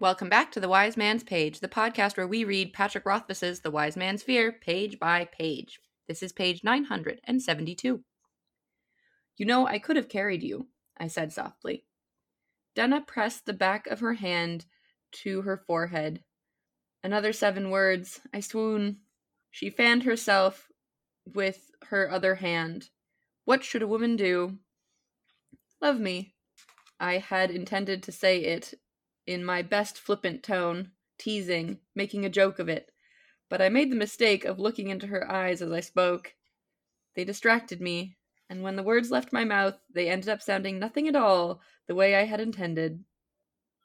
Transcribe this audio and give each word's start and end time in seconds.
Welcome 0.00 0.30
back 0.30 0.50
to 0.52 0.60
The 0.60 0.68
Wise 0.68 0.96
Man's 0.96 1.22
Page, 1.22 1.60
the 1.60 1.68
podcast 1.68 2.16
where 2.16 2.26
we 2.26 2.42
read 2.42 2.72
Patrick 2.72 3.04
Rothfuss's 3.04 3.60
The 3.60 3.70
Wise 3.70 3.98
Man's 3.98 4.22
Fear 4.22 4.50
page 4.50 4.98
by 4.98 5.26
page. 5.26 5.78
This 6.08 6.22
is 6.22 6.32
page 6.32 6.64
972. 6.64 8.00
You 9.36 9.44
know, 9.44 9.66
I 9.66 9.78
could 9.78 9.96
have 9.96 10.08
carried 10.08 10.42
you, 10.42 10.68
I 10.96 11.08
said 11.08 11.34
softly. 11.34 11.84
Denna 12.74 13.02
pressed 13.02 13.44
the 13.44 13.52
back 13.52 13.86
of 13.88 14.00
her 14.00 14.14
hand 14.14 14.64
to 15.22 15.42
her 15.42 15.62
forehead. 15.66 16.24
Another 17.04 17.34
seven 17.34 17.68
words. 17.68 18.22
I 18.32 18.40
swoon. 18.40 19.00
She 19.50 19.68
fanned 19.68 20.04
herself 20.04 20.68
with 21.26 21.70
her 21.90 22.10
other 22.10 22.36
hand. 22.36 22.88
What 23.44 23.64
should 23.64 23.82
a 23.82 23.86
woman 23.86 24.16
do? 24.16 24.60
Love 25.82 26.00
me. 26.00 26.32
I 26.98 27.18
had 27.18 27.50
intended 27.50 28.02
to 28.04 28.12
say 28.12 28.38
it 28.38 28.72
in 29.30 29.44
my 29.44 29.62
best 29.62 29.96
flippant 29.96 30.42
tone, 30.42 30.90
teasing, 31.16 31.78
making 31.94 32.24
a 32.24 32.30
joke 32.30 32.58
of 32.58 32.68
it, 32.68 32.90
but 33.48 33.62
I 33.62 33.68
made 33.68 33.90
the 33.90 33.96
mistake 33.96 34.44
of 34.44 34.58
looking 34.58 34.88
into 34.88 35.06
her 35.06 35.30
eyes 35.30 35.62
as 35.62 35.70
I 35.70 35.80
spoke. 35.80 36.34
They 37.14 37.24
distracted 37.24 37.80
me, 37.80 38.16
and 38.48 38.62
when 38.62 38.76
the 38.76 38.82
words 38.82 39.10
left 39.10 39.32
my 39.32 39.44
mouth, 39.44 39.78
they 39.92 40.08
ended 40.08 40.28
up 40.28 40.42
sounding 40.42 40.78
nothing 40.78 41.06
at 41.06 41.14
all 41.14 41.60
the 41.86 41.94
way 41.94 42.16
I 42.16 42.24
had 42.24 42.40
intended. 42.40 43.04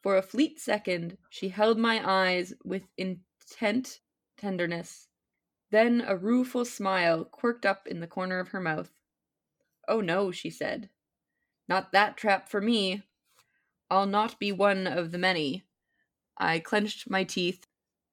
For 0.02 0.18
a 0.18 0.24
fleet 0.24 0.60
second, 0.60 1.18
she 1.30 1.50
held 1.50 1.78
my 1.78 2.02
eyes 2.04 2.54
with 2.64 2.84
intent 2.98 4.00
tenderness. 4.38 5.08
Then 5.72 6.04
a 6.08 6.18
rueful 6.18 6.66
smile 6.66 7.26
quirked 7.26 7.66
up 7.66 7.88
in 7.88 8.00
the 8.00 8.08
corner 8.08 8.40
of 8.40 8.50
her 8.50 8.62
mouth. 8.62 8.92
Oh 9.88 10.02
no, 10.02 10.32
she 10.32 10.50
said. 10.50 10.90
Not 11.68 11.92
that 11.92 12.18
trap 12.18 12.50
for 12.50 12.62
me. 12.62 13.04
I'll 13.90 14.08
not 14.08 14.40
be 14.40 14.52
one 14.52 14.88
of 14.88 15.12
the 15.12 15.18
many. 15.18 15.64
I 16.38 16.60
clenched 16.60 17.10
my 17.10 17.24
teeth, 17.24 17.66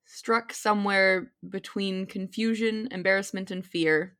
struck 0.04 0.52
somewhere 0.52 1.32
between 1.48 2.06
confusion, 2.06 2.88
embarrassment, 2.90 3.50
and 3.50 3.64
fear. 3.64 4.16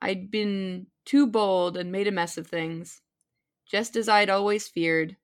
I'd 0.00 0.30
been 0.30 0.88
too 1.04 1.26
bold 1.26 1.76
and 1.76 1.92
made 1.92 2.08
a 2.08 2.12
mess 2.12 2.36
of 2.36 2.46
things, 2.46 3.02
just 3.66 3.94
as 3.96 4.08
I'd 4.08 4.30
always 4.30 4.68
feared. 4.68 5.16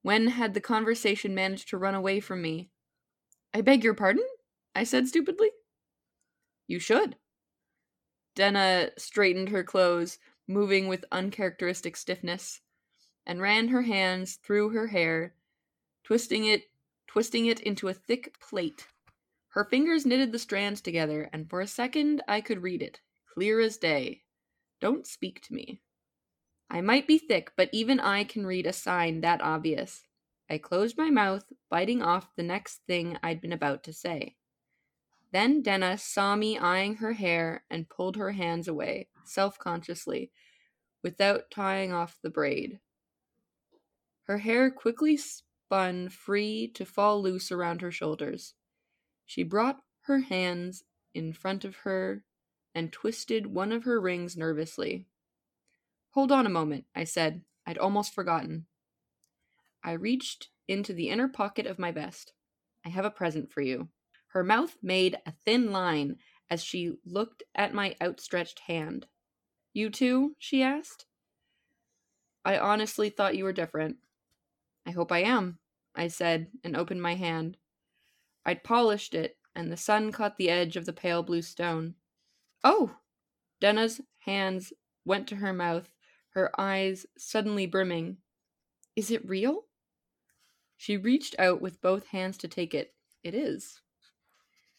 When 0.00 0.28
had 0.28 0.54
the 0.54 0.60
conversation 0.60 1.34
managed 1.34 1.68
to 1.68 1.78
run 1.78 1.94
away 1.94 2.20
from 2.20 2.42
me? 2.42 2.70
I 3.54 3.60
beg 3.60 3.84
your 3.84 3.94
pardon? 3.94 4.24
I 4.74 4.84
said 4.84 5.06
stupidly. 5.06 5.50
You 6.66 6.78
should. 6.78 7.16
Denna 8.34 8.90
straightened 8.96 9.50
her 9.50 9.62
clothes, 9.62 10.18
moving 10.48 10.88
with 10.88 11.04
uncharacteristic 11.12 11.96
stiffness, 11.96 12.62
and 13.26 13.40
ran 13.40 13.68
her 13.68 13.82
hands 13.82 14.36
through 14.36 14.70
her 14.70 14.88
hair, 14.88 15.34
twisting 16.04 16.44
it 16.44 16.64
twisting 17.06 17.44
it 17.44 17.60
into 17.60 17.88
a 17.88 17.94
thick 17.94 18.38
plait. 18.40 18.86
Her 19.48 19.64
fingers 19.64 20.06
knitted 20.06 20.32
the 20.32 20.38
strands 20.38 20.80
together, 20.80 21.28
and 21.30 21.48
for 21.48 21.60
a 21.60 21.66
second 21.66 22.22
I 22.26 22.40
could 22.40 22.62
read 22.62 22.80
it, 22.80 23.00
clear 23.34 23.60
as 23.60 23.76
day. 23.76 24.22
Don't 24.80 25.06
speak 25.06 25.42
to 25.42 25.52
me. 25.52 25.82
I 26.70 26.80
might 26.80 27.06
be 27.06 27.18
thick, 27.18 27.52
but 27.54 27.68
even 27.70 28.00
I 28.00 28.24
can 28.24 28.46
read 28.46 28.66
a 28.66 28.72
sign 28.72 29.20
that 29.20 29.42
obvious. 29.42 30.04
I 30.48 30.56
closed 30.56 30.96
my 30.96 31.10
mouth, 31.10 31.44
biting 31.68 32.02
off 32.02 32.34
the 32.34 32.42
next 32.42 32.80
thing 32.86 33.18
I'd 33.22 33.42
been 33.42 33.52
about 33.52 33.84
to 33.84 33.92
say. 33.92 34.36
Then 35.32 35.60
Denna 35.60 35.98
saw 35.98 36.34
me 36.34 36.56
eyeing 36.56 36.96
her 36.96 37.12
hair 37.12 37.64
and 37.70 37.90
pulled 37.90 38.16
her 38.16 38.32
hands 38.32 38.68
away, 38.68 39.08
self 39.24 39.58
consciously, 39.58 40.30
without 41.02 41.50
tying 41.50 41.92
off 41.92 42.18
the 42.22 42.30
braid. 42.30 42.80
Her 44.32 44.38
hair 44.38 44.70
quickly 44.70 45.18
spun 45.18 46.08
free 46.08 46.66
to 46.68 46.86
fall 46.86 47.20
loose 47.20 47.52
around 47.52 47.82
her 47.82 47.92
shoulders. 47.92 48.54
She 49.26 49.42
brought 49.42 49.82
her 50.04 50.20
hands 50.20 50.84
in 51.12 51.34
front 51.34 51.66
of 51.66 51.76
her 51.84 52.24
and 52.74 52.90
twisted 52.90 53.48
one 53.48 53.72
of 53.72 53.84
her 53.84 54.00
rings 54.00 54.34
nervously. 54.34 55.04
Hold 56.12 56.32
on 56.32 56.46
a 56.46 56.48
moment, 56.48 56.86
I 56.94 57.04
said. 57.04 57.42
I'd 57.66 57.76
almost 57.76 58.14
forgotten. 58.14 58.64
I 59.84 59.92
reached 59.92 60.48
into 60.66 60.94
the 60.94 61.10
inner 61.10 61.28
pocket 61.28 61.66
of 61.66 61.78
my 61.78 61.92
vest. 61.92 62.32
I 62.86 62.88
have 62.88 63.04
a 63.04 63.10
present 63.10 63.52
for 63.52 63.60
you. 63.60 63.90
Her 64.28 64.42
mouth 64.42 64.78
made 64.82 65.18
a 65.26 65.34
thin 65.44 65.72
line 65.72 66.16
as 66.48 66.64
she 66.64 66.94
looked 67.04 67.42
at 67.54 67.74
my 67.74 67.96
outstretched 68.00 68.60
hand. 68.60 69.08
You 69.74 69.90
too? 69.90 70.36
she 70.38 70.62
asked. 70.62 71.04
I 72.46 72.56
honestly 72.56 73.10
thought 73.10 73.36
you 73.36 73.44
were 73.44 73.52
different. 73.52 73.98
I 74.86 74.90
hope 74.90 75.12
I 75.12 75.20
am, 75.20 75.58
I 75.94 76.08
said, 76.08 76.48
and 76.64 76.76
opened 76.76 77.02
my 77.02 77.14
hand. 77.14 77.56
I'd 78.44 78.64
polished 78.64 79.14
it, 79.14 79.36
and 79.54 79.70
the 79.70 79.76
sun 79.76 80.12
caught 80.12 80.36
the 80.36 80.50
edge 80.50 80.76
of 80.76 80.86
the 80.86 80.92
pale 80.92 81.22
blue 81.22 81.42
stone. 81.42 81.94
Oh! 82.64 82.96
Denna's 83.60 84.00
hands 84.20 84.72
went 85.04 85.28
to 85.28 85.36
her 85.36 85.52
mouth, 85.52 85.88
her 86.30 86.50
eyes 86.60 87.06
suddenly 87.16 87.66
brimming. 87.66 88.16
Is 88.96 89.10
it 89.10 89.28
real? 89.28 89.66
She 90.76 90.96
reached 90.96 91.36
out 91.38 91.60
with 91.60 91.80
both 91.80 92.06
hands 92.08 92.36
to 92.38 92.48
take 92.48 92.74
it. 92.74 92.94
It 93.22 93.34
is. 93.34 93.80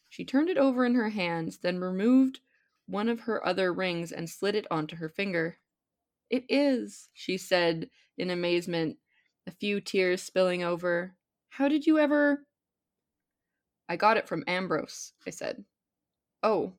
She 0.09 0.25
turned 0.25 0.50
it 0.50 0.58
over 0.58 0.85
in 0.85 0.96
her 0.96 1.09
hands, 1.09 1.59
then 1.59 1.80
removed 1.80 2.41
one 2.85 3.08
of 3.08 3.22
her 3.22 3.46
other 3.46 3.74
rings 3.74 4.12
and 4.12 4.30
slid 4.30 4.56
it 4.56 4.68
onto 4.70 4.97
her 4.97 5.09
finger. 5.09 5.58
It 6.30 6.44
is, 6.50 7.09
she 7.14 7.38
said 7.38 7.90
in 8.18 8.30
amazement, 8.30 8.97
a 9.47 9.51
few 9.51 9.81
tears 9.81 10.21
spilling 10.21 10.63
over. 10.63 11.15
How 11.49 11.67
did 11.67 11.85
you 11.85 11.99
ever? 11.99 12.45
I 13.89 13.95
got 13.95 14.17
it 14.17 14.27
from 14.27 14.43
Ambrose, 14.47 15.13
I 15.27 15.29
said. 15.29 15.63
Oh, 16.41 16.73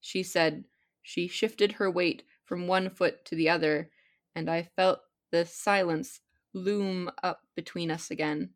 she 0.00 0.22
said. 0.22 0.64
She 1.02 1.26
shifted 1.26 1.72
her 1.72 1.90
weight 1.90 2.22
from 2.44 2.66
one 2.66 2.90
foot 2.90 3.24
to 3.26 3.34
the 3.34 3.48
other, 3.48 3.90
and 4.34 4.50
I 4.50 4.68
felt 4.76 5.00
the 5.32 5.46
silence 5.46 6.20
loom 6.54 7.10
up 7.22 7.40
between 7.56 7.90
us 7.90 8.10
again. 8.10 8.50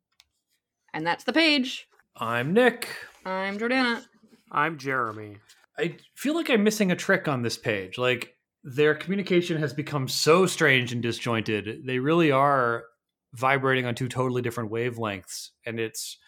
And 0.94 1.06
that's 1.06 1.24
the 1.24 1.32
page. 1.32 1.88
I'm 2.16 2.52
Nick. 2.52 2.88
I'm 3.24 3.58
Jordana. 3.58 4.04
I'm 4.50 4.76
Jeremy. 4.78 5.38
I 5.78 5.96
feel 6.14 6.34
like 6.34 6.50
I'm 6.50 6.64
missing 6.64 6.92
a 6.92 6.96
trick 6.96 7.26
on 7.26 7.42
this 7.42 7.56
page. 7.56 7.96
Like 7.96 8.34
their 8.62 8.94
communication 8.94 9.58
has 9.58 9.72
become 9.72 10.08
so 10.08 10.46
strange 10.46 10.92
and 10.92 11.02
disjointed. 11.02 11.86
They 11.86 11.98
really 11.98 12.30
are 12.30 12.84
vibrating 13.34 13.86
on 13.86 13.94
two 13.94 14.08
totally 14.08 14.42
different 14.42 14.70
wavelengths, 14.70 15.50
and 15.64 15.80
it's 15.80 16.18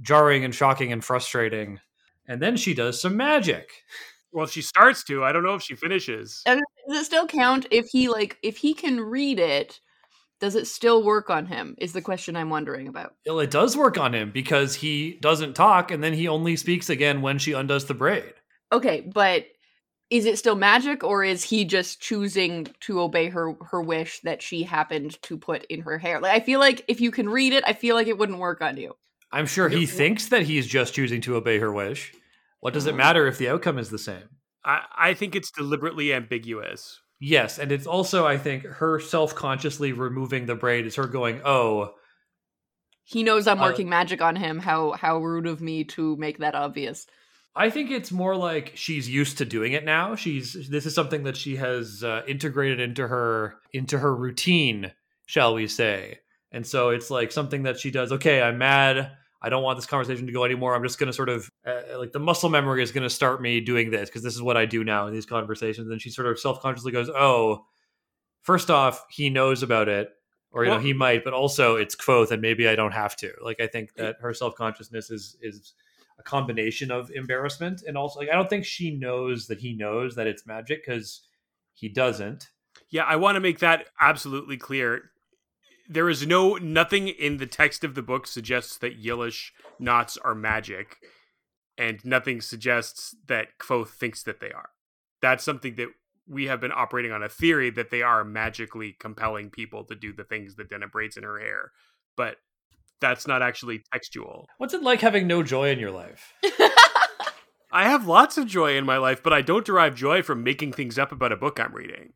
jarring 0.00 0.44
and 0.44 0.54
shocking 0.54 0.92
and 0.92 1.04
frustrating. 1.04 1.80
And 2.28 2.40
then 2.40 2.56
she 2.56 2.74
does 2.74 3.00
some 3.00 3.16
magic. 3.16 3.70
Well, 4.32 4.46
she 4.46 4.62
starts 4.62 5.02
to. 5.04 5.24
I 5.24 5.32
don't 5.32 5.42
know 5.42 5.54
if 5.54 5.62
she 5.62 5.74
finishes. 5.74 6.42
And 6.46 6.60
does 6.88 7.02
it 7.02 7.04
still 7.04 7.26
count 7.26 7.66
if 7.70 7.86
he 7.90 8.08
like 8.08 8.38
if 8.42 8.56
he 8.58 8.74
can 8.74 9.00
read 9.00 9.38
it? 9.38 9.80
does 10.40 10.56
it 10.56 10.66
still 10.66 11.04
work 11.04 11.30
on 11.30 11.46
him 11.46 11.74
is 11.78 11.92
the 11.92 12.02
question 12.02 12.34
i'm 12.34 12.50
wondering 12.50 12.88
about 12.88 13.14
well 13.26 13.38
it 13.40 13.50
does 13.50 13.76
work 13.76 13.98
on 13.98 14.14
him 14.14 14.30
because 14.30 14.74
he 14.74 15.18
doesn't 15.20 15.54
talk 15.54 15.90
and 15.90 16.02
then 16.02 16.14
he 16.14 16.26
only 16.26 16.56
speaks 16.56 16.90
again 16.90 17.22
when 17.22 17.38
she 17.38 17.52
undoes 17.52 17.84
the 17.84 17.94
braid 17.94 18.32
okay 18.72 19.00
but 19.00 19.44
is 20.10 20.26
it 20.26 20.38
still 20.38 20.56
magic 20.56 21.04
or 21.04 21.22
is 21.22 21.44
he 21.44 21.64
just 21.64 22.00
choosing 22.00 22.66
to 22.80 23.00
obey 23.00 23.28
her 23.28 23.54
her 23.62 23.80
wish 23.80 24.20
that 24.20 24.42
she 24.42 24.64
happened 24.64 25.20
to 25.22 25.38
put 25.38 25.64
in 25.66 25.80
her 25.82 25.98
hair? 25.98 26.20
Like 26.20 26.32
i 26.32 26.44
feel 26.44 26.60
like 26.60 26.84
if 26.88 27.00
you 27.00 27.10
can 27.10 27.28
read 27.28 27.52
it 27.52 27.64
i 27.66 27.72
feel 27.72 27.94
like 27.94 28.08
it 28.08 28.18
wouldn't 28.18 28.38
work 28.38 28.60
on 28.60 28.76
you. 28.76 28.94
I'm 29.32 29.46
sure 29.46 29.68
he 29.68 29.86
thinks 29.86 30.28
that 30.28 30.42
he's 30.42 30.66
just 30.66 30.94
choosing 30.94 31.20
to 31.22 31.36
obey 31.36 31.60
her 31.60 31.72
wish. 31.72 32.12
What 32.58 32.74
does 32.74 32.86
it 32.86 32.96
matter 32.96 33.28
if 33.28 33.38
the 33.38 33.48
outcome 33.48 33.78
is 33.78 33.90
the 33.90 33.98
same? 33.98 34.28
I 34.64 34.82
i 34.96 35.14
think 35.14 35.34
it's 35.34 35.50
deliberately 35.50 36.12
ambiguous. 36.12 37.00
Yes, 37.22 37.58
and 37.58 37.70
it's 37.70 37.86
also 37.86 38.26
I 38.26 38.38
think 38.38 38.64
her 38.64 38.98
self-consciously 38.98 39.92
removing 39.92 40.46
the 40.46 40.54
braid 40.54 40.86
is 40.86 40.96
her 40.96 41.06
going, 41.06 41.42
"Oh, 41.44 41.92
he 43.04 43.22
knows 43.22 43.46
I'm 43.46 43.60
working 43.60 43.88
uh, 43.88 43.90
magic 43.90 44.22
on 44.22 44.36
him. 44.36 44.58
How 44.58 44.92
how 44.92 45.18
rude 45.18 45.46
of 45.46 45.60
me 45.60 45.84
to 45.84 46.16
make 46.16 46.38
that 46.38 46.54
obvious." 46.54 47.06
I 47.54 47.70
think 47.70 47.90
it's 47.90 48.12
more 48.12 48.36
like 48.36 48.72
she's 48.74 49.08
used 49.08 49.38
to 49.38 49.44
doing 49.44 49.72
it 49.72 49.84
now. 49.84 50.14
She's 50.14 50.68
this 50.68 50.86
is 50.86 50.94
something 50.94 51.24
that 51.24 51.36
she 51.36 51.56
has 51.56 52.04
uh, 52.04 52.22
integrated 52.28 52.80
into 52.80 53.06
her 53.08 53.56
into 53.72 53.98
her 53.98 54.14
routine, 54.14 54.92
shall 55.26 55.54
we 55.54 55.66
say. 55.66 56.20
And 56.52 56.66
so 56.66 56.90
it's 56.90 57.10
like 57.10 57.32
something 57.32 57.64
that 57.64 57.78
she 57.78 57.90
does, 57.90 58.12
"Okay, 58.12 58.40
I'm 58.40 58.58
mad. 58.58 59.12
I 59.42 59.48
don't 59.48 59.62
want 59.62 59.78
this 59.78 59.86
conversation 59.86 60.26
to 60.26 60.32
go 60.32 60.44
anymore. 60.44 60.74
I'm 60.74 60.82
just 60.82 60.98
going 60.98 61.08
to 61.08 61.12
sort 61.12 61.28
of 61.28 61.50
uh, 61.66 61.98
like 61.98 62.12
the 62.12 62.20
muscle 62.20 62.50
memory 62.50 62.82
is 62.82 62.92
going 62.92 63.04
to 63.04 63.10
start 63.10 63.40
me 63.40 63.60
doing 63.60 63.90
this 63.90 64.08
because 64.08 64.22
this 64.22 64.34
is 64.34 64.42
what 64.42 64.56
I 64.56 64.66
do 64.66 64.84
now 64.84 65.06
in 65.06 65.14
these 65.14 65.26
conversations. 65.26 65.90
And 65.90 66.00
she 66.00 66.10
sort 66.10 66.28
of 66.28 66.38
self 66.38 66.60
consciously 66.60 66.92
goes, 66.92 67.08
"Oh, 67.08 67.64
first 68.42 68.70
off, 68.70 69.04
he 69.10 69.28
knows 69.28 69.64
about 69.64 69.88
it, 69.88 70.10
or 70.52 70.64
you 70.64 70.70
well, 70.70 70.78
know, 70.78 70.84
he 70.84 70.92
might, 70.92 71.24
but 71.24 71.32
also 71.32 71.76
it's 71.76 71.96
Kvothe, 71.96 72.30
and 72.30 72.42
maybe 72.42 72.68
I 72.68 72.76
don't 72.76 72.92
have 72.92 73.16
to." 73.16 73.32
Like 73.42 73.60
I 73.60 73.66
think 73.66 73.94
that 73.94 74.16
her 74.20 74.34
self 74.34 74.54
consciousness 74.54 75.10
is 75.10 75.36
is 75.40 75.74
a 76.20 76.22
combination 76.22 76.90
of 76.90 77.10
embarrassment 77.10 77.82
and 77.86 77.96
also 77.96 78.20
like 78.20 78.28
I 78.28 78.34
don't 78.34 78.50
think 78.50 78.64
she 78.64 78.96
knows 78.96 79.46
that 79.46 79.58
he 79.58 79.74
knows 79.74 80.14
that 80.16 80.26
it's 80.26 80.46
magic 80.46 80.84
because 80.84 81.26
he 81.74 81.88
doesn't. 81.88 82.50
Yeah, 82.90 83.04
I 83.04 83.16
want 83.16 83.36
to 83.36 83.40
make 83.40 83.60
that 83.60 83.86
absolutely 84.00 84.56
clear 84.56 85.10
there 85.88 86.08
is 86.08 86.24
no 86.24 86.54
nothing 86.54 87.08
in 87.08 87.38
the 87.38 87.46
text 87.46 87.82
of 87.82 87.96
the 87.96 88.02
book 88.02 88.26
suggests 88.26 88.76
that 88.78 89.04
Yllish 89.04 89.52
knots 89.80 90.16
are 90.18 90.36
magic, 90.36 90.98
and 91.76 92.04
nothing 92.04 92.40
suggests 92.40 93.16
that 93.26 93.58
Kvothe 93.58 93.88
thinks 93.88 94.22
that 94.22 94.38
they 94.38 94.52
are. 94.52 94.68
That's 95.20 95.42
something 95.42 95.74
that 95.76 95.88
we 96.28 96.44
have 96.44 96.60
been 96.60 96.72
operating 96.72 97.10
on 97.10 97.24
a 97.24 97.28
theory 97.28 97.70
that 97.70 97.90
they 97.90 98.02
are 98.02 98.22
magically 98.22 98.96
compelling 99.00 99.50
people 99.50 99.84
to 99.84 99.96
do 99.96 100.12
the 100.12 100.22
things 100.22 100.54
that 100.54 100.70
Denna 100.70 100.86
braids 100.86 101.16
in 101.16 101.24
her 101.24 101.40
hair, 101.40 101.72
but 102.16 102.36
that's 103.00 103.26
not 103.26 103.42
actually 103.42 103.82
textual. 103.92 104.46
What's 104.58 104.74
it 104.74 104.82
like 104.82 105.00
having 105.00 105.26
no 105.26 105.42
joy 105.42 105.70
in 105.70 105.78
your 105.78 105.90
life? 105.90 106.34
I 107.72 107.88
have 107.88 108.06
lots 108.06 108.36
of 108.36 108.46
joy 108.46 108.76
in 108.76 108.84
my 108.84 108.96
life, 108.96 109.22
but 109.22 109.32
I 109.32 109.42
don't 109.42 109.64
derive 109.64 109.94
joy 109.94 110.22
from 110.22 110.42
making 110.42 110.72
things 110.72 110.98
up 110.98 111.12
about 111.12 111.32
a 111.32 111.36
book 111.36 111.60
I'm 111.60 111.74
reading. 111.74 112.12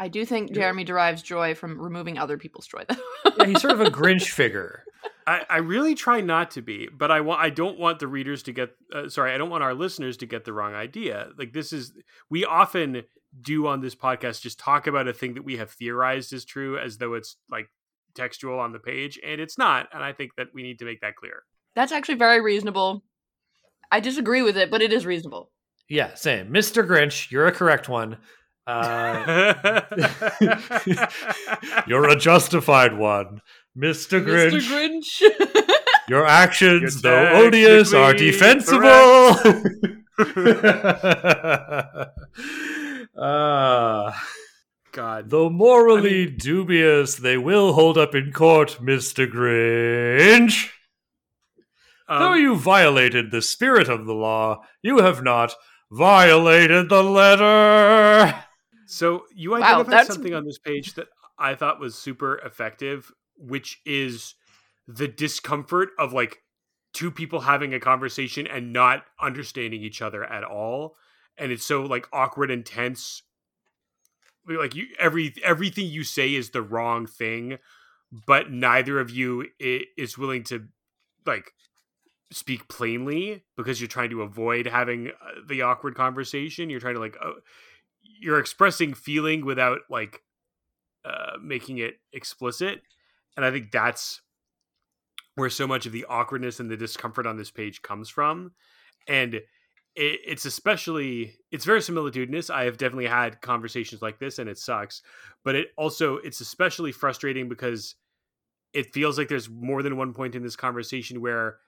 I 0.00 0.08
do 0.08 0.24
think 0.24 0.52
Jeremy 0.52 0.84
derives 0.84 1.22
joy 1.22 1.54
from 1.54 1.80
removing 1.80 2.18
other 2.18 2.38
people's 2.38 2.66
joy, 2.66 2.84
though. 2.88 3.32
Yeah, 3.36 3.46
he's 3.46 3.60
sort 3.60 3.74
of 3.74 3.80
a 3.80 3.90
Grinch 3.90 4.28
figure. 4.28 4.84
I, 5.26 5.44
I 5.50 5.56
really 5.58 5.94
try 5.94 6.20
not 6.20 6.52
to 6.52 6.62
be, 6.62 6.88
but 6.96 7.10
I 7.10 7.20
want 7.20 7.40
I 7.40 7.50
don't 7.50 7.78
want 7.78 7.98
the 7.98 8.06
readers 8.06 8.42
to 8.44 8.52
get 8.52 8.70
uh, 8.94 9.08
sorry, 9.08 9.32
I 9.32 9.38
don't 9.38 9.50
want 9.50 9.64
our 9.64 9.74
listeners 9.74 10.16
to 10.18 10.26
get 10.26 10.44
the 10.44 10.52
wrong 10.52 10.74
idea. 10.74 11.28
Like 11.36 11.52
this 11.52 11.72
is 11.72 11.92
we 12.30 12.44
often 12.44 13.02
do 13.40 13.66
on 13.66 13.80
this 13.80 13.94
podcast 13.94 14.40
just 14.40 14.58
talk 14.58 14.86
about 14.86 15.08
a 15.08 15.12
thing 15.12 15.34
that 15.34 15.44
we 15.44 15.56
have 15.58 15.70
theorized 15.70 16.32
is 16.32 16.44
true 16.44 16.78
as 16.78 16.98
though 16.98 17.14
it's 17.14 17.36
like 17.50 17.68
textual 18.18 18.58
on 18.58 18.72
the 18.72 18.78
page 18.78 19.18
and 19.24 19.40
it's 19.40 19.56
not, 19.56 19.88
and 19.92 20.02
I 20.02 20.12
think 20.12 20.32
that 20.36 20.48
we 20.52 20.62
need 20.62 20.78
to 20.80 20.84
make 20.84 21.00
that 21.00 21.16
clear. 21.16 21.42
That's 21.74 21.92
actually 21.92 22.16
very 22.16 22.40
reasonable. 22.40 23.04
I 23.90 24.00
disagree 24.00 24.42
with 24.42 24.56
it, 24.56 24.70
but 24.70 24.82
it 24.82 24.92
is 24.92 25.06
reasonable. 25.06 25.50
Yeah, 25.88 26.14
same. 26.14 26.48
Mr. 26.48 26.86
Grinch, 26.86 27.30
you're 27.30 27.46
a 27.46 27.52
correct 27.52 27.88
one. 27.88 28.18
Uh, 28.66 29.80
you're 31.86 32.08
a 32.10 32.16
justified 32.16 32.98
one. 32.98 33.40
Mr. 33.76 34.22
Grinch. 34.22 34.52
Mr. 34.52 35.22
Grinch. 35.30 35.74
Your 36.08 36.26
actions, 36.26 37.02
You're 37.02 37.12
though 37.12 37.46
odious, 37.46 37.92
are 37.92 38.14
defensible. 38.14 39.36
Ah, 43.20 44.22
God. 44.98 45.30
though 45.30 45.48
morally 45.48 46.26
dubious, 46.26 47.14
they 47.16 47.36
will 47.38 47.72
hold 47.72 47.96
up 47.96 48.14
in 48.14 48.32
court, 48.32 48.78
Mr. 48.80 49.26
Grinch. 49.30 50.70
though 52.08 52.32
Um, 52.32 52.40
you 52.40 52.56
violated 52.56 53.30
the 53.30 53.42
spirit 53.42 53.88
of 53.88 54.06
the 54.06 54.14
law, 54.14 54.64
you 54.82 54.98
have 54.98 55.22
not 55.22 55.54
violated 55.90 56.88
the 56.88 57.02
letter. 57.02 58.44
So 58.86 59.24
you 59.34 59.50
Wow, 59.52 59.56
identified 59.58 59.92
that's- 59.92 60.06
something 60.14 60.34
on 60.34 60.44
this 60.44 60.58
page 60.58 60.94
that 60.94 61.08
I 61.38 61.54
thought 61.54 61.78
was 61.80 61.94
super 61.94 62.38
effective, 62.38 63.12
which 63.36 63.80
is 63.84 64.34
the 64.86 65.06
discomfort 65.08 65.90
of 65.98 66.12
like 66.12 66.42
two 66.94 67.10
people 67.10 67.40
having 67.42 67.74
a 67.74 67.78
conversation 67.80 68.46
and 68.46 68.72
not 68.72 69.04
understanding 69.20 69.82
each 69.82 70.00
other 70.02 70.24
at 70.24 70.42
all, 70.42 70.96
and 71.36 71.52
it's 71.52 71.64
so 71.64 71.82
like 71.82 72.08
awkward 72.12 72.50
and 72.50 72.64
tense. 72.66 73.22
Like 74.48 74.74
you, 74.74 74.86
every 74.98 75.34
everything 75.44 75.86
you 75.86 76.04
say 76.04 76.34
is 76.34 76.50
the 76.50 76.62
wrong 76.62 77.06
thing, 77.06 77.58
but 78.26 78.50
neither 78.50 78.98
of 79.00 79.10
you 79.10 79.46
is 79.60 80.16
willing 80.16 80.44
to 80.44 80.68
like 81.26 81.52
speak 82.30 82.68
plainly 82.68 83.44
because 83.56 83.80
you're 83.80 83.88
trying 83.88 84.10
to 84.10 84.22
avoid 84.22 84.66
having 84.66 85.08
uh, 85.08 85.40
the 85.46 85.62
awkward 85.62 85.94
conversation. 85.94 86.70
You're 86.70 86.80
trying 86.80 86.94
to 86.94 87.00
like 87.00 87.16
uh, 87.22 87.32
you're 88.20 88.38
expressing 88.38 88.94
feeling 88.94 89.44
without 89.44 89.80
like 89.90 90.22
uh 91.04 91.36
making 91.40 91.78
it 91.78 91.94
explicit 92.12 92.82
and 93.36 93.44
i 93.44 93.50
think 93.50 93.70
that's 93.70 94.20
where 95.36 95.50
so 95.50 95.66
much 95.66 95.86
of 95.86 95.92
the 95.92 96.04
awkwardness 96.06 96.58
and 96.58 96.70
the 96.70 96.76
discomfort 96.76 97.26
on 97.26 97.36
this 97.36 97.50
page 97.50 97.82
comes 97.82 98.08
from 98.08 98.52
and 99.06 99.40
it, 99.98 100.20
it's 100.26 100.44
especially 100.44 101.34
it's 101.50 101.64
very 101.64 101.82
similitudinous 101.82 102.48
i 102.48 102.64
have 102.64 102.78
definitely 102.78 103.06
had 103.06 103.40
conversations 103.40 104.00
like 104.00 104.18
this 104.18 104.38
and 104.38 104.48
it 104.48 104.58
sucks 104.58 105.02
but 105.44 105.54
it 105.54 105.68
also 105.76 106.16
it's 106.16 106.40
especially 106.40 106.92
frustrating 106.92 107.48
because 107.48 107.96
it 108.72 108.92
feels 108.92 109.18
like 109.18 109.28
there's 109.28 109.50
more 109.50 109.82
than 109.82 109.96
one 109.96 110.14
point 110.14 110.34
in 110.34 110.42
this 110.42 110.56
conversation 110.56 111.20
where 111.20 111.58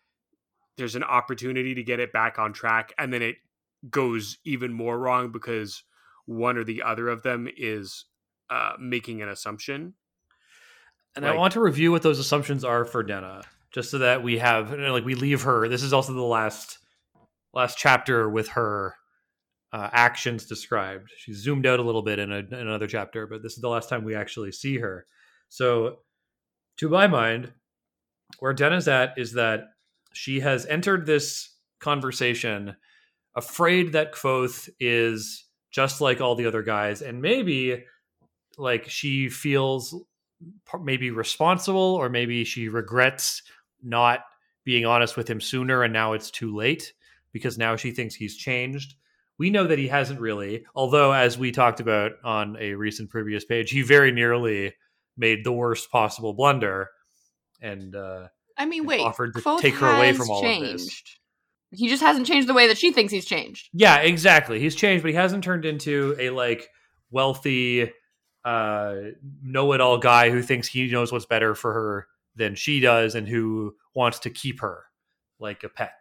there's 0.77 0.97
an 0.97 1.03
opportunity 1.03 1.75
to 1.75 1.83
get 1.83 2.01
it 2.01 2.13
back 2.13 2.39
on 2.39 2.53
track 2.53 2.93
and 2.99 3.13
then 3.13 3.23
it 3.23 3.37
goes 3.89 4.39
even 4.45 4.73
more 4.73 4.99
wrong 4.99 5.33
because 5.33 5.83
one 6.27 6.57
or 6.57 6.65
the 6.65 6.83
other 6.83 7.09
of 7.09 7.23
them 7.23 7.49
is 7.57 8.05
uh, 8.51 8.73
making 8.79 9.23
an 9.23 9.29
assumption. 9.29 9.95
And 11.17 11.27
I 11.27 11.35
want 11.35 11.55
to 11.55 11.61
review 11.61 11.91
what 11.91 12.03
those 12.03 12.19
assumptions 12.19 12.65
are 12.65 12.85
for 12.85 13.03
Denna, 13.03 13.43
just 13.73 13.91
so 13.91 13.99
that 13.99 14.23
we 14.23 14.39
have 14.39 14.71
like 14.71 15.05
we 15.05 15.17
leave 15.17 15.43
her. 15.43 15.69
This 15.69 15.83
is 15.83 15.93
also 15.93 16.13
the 16.13 16.23
last 16.23 16.79
last 17.53 17.79
chapter 17.79 18.29
with 18.29 18.49
her 18.51 18.95
uh, 19.73 19.89
actions 19.93 20.47
described. 20.47 21.11
She's 21.17 21.39
zoomed 21.39 21.67
out 21.67 21.81
a 21.81 21.83
little 21.83 22.03
bit 22.03 22.19
in, 22.19 22.33
a, 22.33 22.39
in 22.39 22.55
another 22.55 22.87
chapter, 22.87 23.27
but 23.27 23.43
this 23.43 23.53
is 23.53 23.61
the 23.61 23.69
last 23.69 23.89
time 23.89 24.05
we 24.05 24.15
actually 24.15 24.53
see 24.53 24.79
her. 24.79 25.07
So, 25.49 25.99
to 26.79 26.89
my 26.89 27.07
mind, 27.07 27.53
where 28.39 28.53
Denna's 28.53 28.89
at 28.89 29.15
is 29.17 29.35
that 29.35 29.65
she 30.13 30.41
has 30.41 30.67
entered 30.67 31.07
this 31.07 31.55
conversation 31.81 32.77
afraid 33.37 33.93
that 33.93 34.13
Kvothe 34.13 34.69
is 34.81 35.45
just 35.71 36.01
like 36.01 36.21
all 36.21 36.35
the 36.35 36.47
other 36.47 36.63
guys, 36.63 37.03
and 37.03 37.23
maybe 37.23 37.85
like 38.59 38.89
she 38.89 39.29
feels 39.29 39.95
maybe 40.83 41.11
responsible 41.11 41.95
or 41.95 42.09
maybe 42.09 42.45
she 42.45 42.69
regrets 42.69 43.43
not 43.83 44.21
being 44.65 44.85
honest 44.85 45.17
with 45.17 45.29
him 45.29 45.41
sooner 45.41 45.83
and 45.83 45.93
now 45.93 46.13
it's 46.13 46.31
too 46.31 46.55
late 46.55 46.93
because 47.33 47.59
now 47.59 47.77
she 47.77 47.91
thinks 47.91 48.15
he's 48.15 48.37
changed. 48.37 48.95
We 49.39 49.51
know 49.51 49.67
that 49.67 49.79
he 49.79 49.89
hasn't 49.89 50.21
really, 50.21 50.65
although 50.75 51.13
as 51.13 51.39
we 51.39 51.51
talked 51.51 51.81
about 51.81 52.13
on 52.23 52.57
a 52.61 52.75
recent 52.75 53.11
previous 53.11 53.45
page, 53.45 53.71
he 53.71 53.83
very 53.83 54.13
nearly 54.13 54.75
made 55.17 55.45
the 55.45 55.53
worst 55.53 55.91
possible 55.91 56.35
blunder 56.35 56.89
and 57.61 57.95
uh 57.95 58.29
I 58.57 58.67
mean, 58.67 58.81
and 58.81 58.89
wait. 58.89 59.01
offered 59.01 59.35
to 59.35 59.41
Kvothe 59.41 59.61
take 59.61 59.75
her 59.77 59.97
away 59.97 60.13
from 60.13 60.31
all 60.31 60.45
of 60.45 60.61
this. 60.61 61.03
He 61.73 61.89
just 61.89 62.03
hasn't 62.03 62.27
changed 62.27 62.49
the 62.49 62.55
way 62.55 62.67
that 62.67 62.79
she 62.79 62.93
thinks 62.93 63.13
he's 63.13 63.25
changed. 63.25 63.69
Yeah, 63.73 63.99
exactly. 63.99 64.61
He's 64.61 64.75
changed, 64.75 65.03
but 65.03 65.11
he 65.11 65.15
hasn't 65.17 65.45
turned 65.45 65.65
into 65.65 66.17
a 66.19 66.31
like 66.31 66.69
wealthy 67.11 67.93
uh 68.45 68.95
know-it-all 69.43 69.99
guy 69.99 70.31
who 70.31 70.43
thinks 70.43 70.69
he 70.69 70.87
knows 70.89 71.13
what's 71.13 71.27
better 71.27 71.55
for 71.55 71.73
her 71.73 72.07
than 72.37 72.55
she 72.55 72.81
does 72.81 73.15
and 73.15 73.29
who 73.29 73.75
wants 73.95 74.21
to 74.21 74.31
keep 74.31 74.61
her 74.61 74.85
like 75.39 75.65
a 75.65 75.69
pet. 75.69 75.93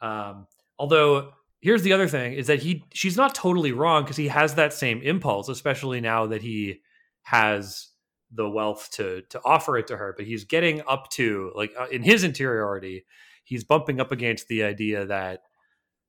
Um 0.00 0.46
although 0.78 1.32
here's 1.60 1.82
the 1.82 1.92
other 1.92 2.08
thing 2.08 2.34
is 2.34 2.46
that 2.46 2.60
he 2.62 2.84
she's 2.92 3.16
not 3.16 3.34
totally 3.34 3.72
wrong 3.72 4.02
because 4.02 4.18
he 4.18 4.28
has 4.28 4.54
that 4.54 4.72
same 4.72 5.00
impulse, 5.02 5.48
especially 5.48 6.00
now 6.00 6.26
that 6.26 6.42
he 6.42 6.80
has 7.22 7.88
the 8.30 8.48
wealth 8.48 8.90
to 8.92 9.22
to 9.30 9.40
offer 9.44 9.78
it 9.78 9.86
to 9.86 9.96
her, 9.96 10.14
but 10.16 10.26
he's 10.26 10.44
getting 10.44 10.82
up 10.86 11.08
to 11.10 11.52
like 11.54 11.72
uh, 11.78 11.86
in 11.90 12.02
his 12.02 12.24
interiority, 12.24 13.06
he's 13.44 13.64
bumping 13.64 14.00
up 14.00 14.12
against 14.12 14.48
the 14.48 14.62
idea 14.62 15.06
that 15.06 15.40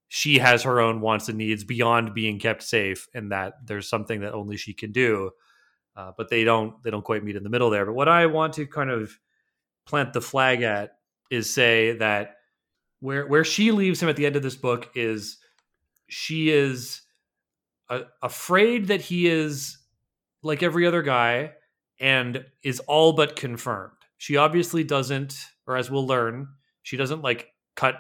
she 0.08 0.40
has 0.40 0.64
her 0.64 0.80
own 0.80 1.02
wants 1.02 1.30
and 1.30 1.38
needs 1.38 1.64
beyond 1.64 2.14
being 2.14 2.38
kept 2.40 2.62
safe 2.64 3.08
and 3.14 3.32
that 3.32 3.54
there's 3.66 3.90
something 3.90 4.22
that 4.22 4.34
only 4.34 4.58
she 4.58 4.74
can 4.74 4.92
do. 4.92 5.32
Uh, 5.96 6.12
but 6.18 6.30
they 6.30 6.44
don't 6.44 6.84
they 6.84 6.92
don't 6.92 7.06
quite 7.06 7.24
meet 7.24 7.38
in 7.38 7.44
the 7.44 7.50
middle 7.50 7.70
there. 7.70 7.86
But 7.86 7.96
what 7.96 8.10
i 8.10 8.26
want 8.26 8.54
to 8.54 8.68
kind 8.68 8.90
of 8.90 9.18
plant 9.86 10.12
the 10.12 10.22
flag 10.22 10.62
at 10.64 10.98
is 11.32 11.54
say 11.54 11.94
that 11.98 12.36
where 13.06 13.28
where 13.28 13.44
she 13.44 13.72
leaves 13.72 14.02
him 14.02 14.10
at 14.10 14.16
the 14.16 14.26
end 14.26 14.36
of 14.36 14.42
this 14.42 14.56
book 14.56 14.90
is 14.96 15.38
she 16.08 16.50
is 16.50 17.04
a, 17.90 18.02
afraid 18.24 18.88
that 18.88 19.00
he 19.00 19.28
is 19.28 19.78
like 20.42 20.64
every 20.64 20.88
other 20.88 21.04
guy 21.04 21.52
and 22.00 22.44
is 22.64 22.80
all 22.82 23.14
but 23.14 23.36
confirmed. 23.36 23.92
She 24.18 24.38
obviously 24.38 24.84
doesn't 24.84 25.36
or 25.68 25.78
as 25.78 25.92
we'll 25.92 26.08
learn 26.08 26.48
she 26.82 26.98
doesn't 26.98 27.22
like 27.22 27.54
cut 27.76 27.96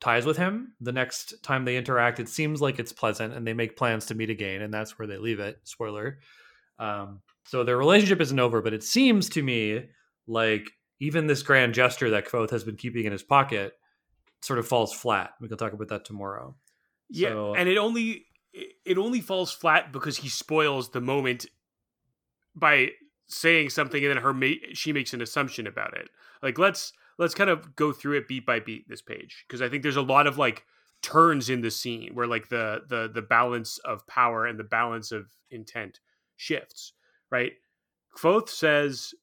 ties 0.00 0.24
with 0.24 0.38
him 0.38 0.72
the 0.80 0.92
next 0.92 1.42
time 1.42 1.66
they 1.66 1.76
interact. 1.76 2.18
It 2.18 2.28
seems 2.30 2.62
like 2.62 2.78
it's 2.78 2.94
pleasant 2.94 3.34
and 3.34 3.46
they 3.46 3.52
make 3.52 3.76
plans 3.76 4.06
to 4.06 4.14
meet 4.14 4.30
again 4.30 4.62
and 4.62 4.72
that's 4.72 4.98
where 4.98 5.06
they 5.06 5.18
leave 5.18 5.40
it. 5.40 5.58
Spoiler. 5.64 6.18
Um, 6.78 7.20
so 7.44 7.62
their 7.62 7.76
relationship 7.76 8.22
isn't 8.22 8.40
over 8.40 8.62
but 8.62 8.72
it 8.72 8.82
seems 8.82 9.28
to 9.30 9.42
me 9.42 9.90
like 10.26 10.70
even 10.98 11.26
this 11.26 11.42
grand 11.42 11.74
gesture 11.74 12.08
that 12.08 12.26
Kvothe 12.26 12.50
has 12.50 12.64
been 12.64 12.76
keeping 12.76 13.04
in 13.04 13.12
his 13.12 13.22
pocket 13.22 13.74
sort 14.42 14.58
of 14.58 14.66
falls 14.66 14.92
flat 14.92 15.32
we 15.40 15.48
can 15.48 15.56
talk 15.58 15.72
about 15.72 15.88
that 15.88 16.04
tomorrow 16.04 16.54
Yeah, 17.08 17.30
So- 17.30 17.54
and 17.54 17.68
it 17.68 17.76
only 17.78 18.26
it 18.52 18.98
only 18.98 19.20
falls 19.20 19.52
flat 19.52 19.92
because 19.92 20.16
he 20.18 20.28
spoils 20.28 20.90
the 20.90 21.00
moment 21.00 21.46
by 22.54 22.90
saying 23.28 23.70
something 23.70 24.02
and 24.04 24.10
then 24.16 24.22
her 24.22 24.34
mate 24.34 24.76
she 24.76 24.92
makes 24.92 25.12
an 25.14 25.20
assumption 25.20 25.66
about 25.68 25.96
it. 25.96 26.08
Like 26.42 26.58
let's 26.58 26.92
let's 27.18 27.34
kind 27.34 27.48
of 27.50 27.76
go 27.76 27.92
through 27.92 28.16
it 28.16 28.26
beat 28.28 28.44
by 28.44 28.58
beat 28.58 28.88
this 28.88 29.02
page 29.02 29.44
because 29.46 29.62
I 29.62 29.68
think 29.68 29.82
there's 29.82 29.96
a 29.96 30.02
lot 30.02 30.26
of 30.26 30.36
like 30.38 30.64
turns 31.02 31.48
in 31.48 31.60
the 31.60 31.70
scene 31.70 32.10
where 32.14 32.26
like 32.26 32.48
the 32.48 32.82
the 32.88 33.08
the 33.12 33.22
balance 33.22 33.78
of 33.78 34.06
power 34.06 34.46
and 34.46 34.58
the 34.58 34.64
balance 34.64 35.12
of 35.12 35.30
intent 35.50 36.00
shifts, 36.36 36.92
right? 37.30 37.52
Kvothe 38.16 38.48
says 38.48 39.14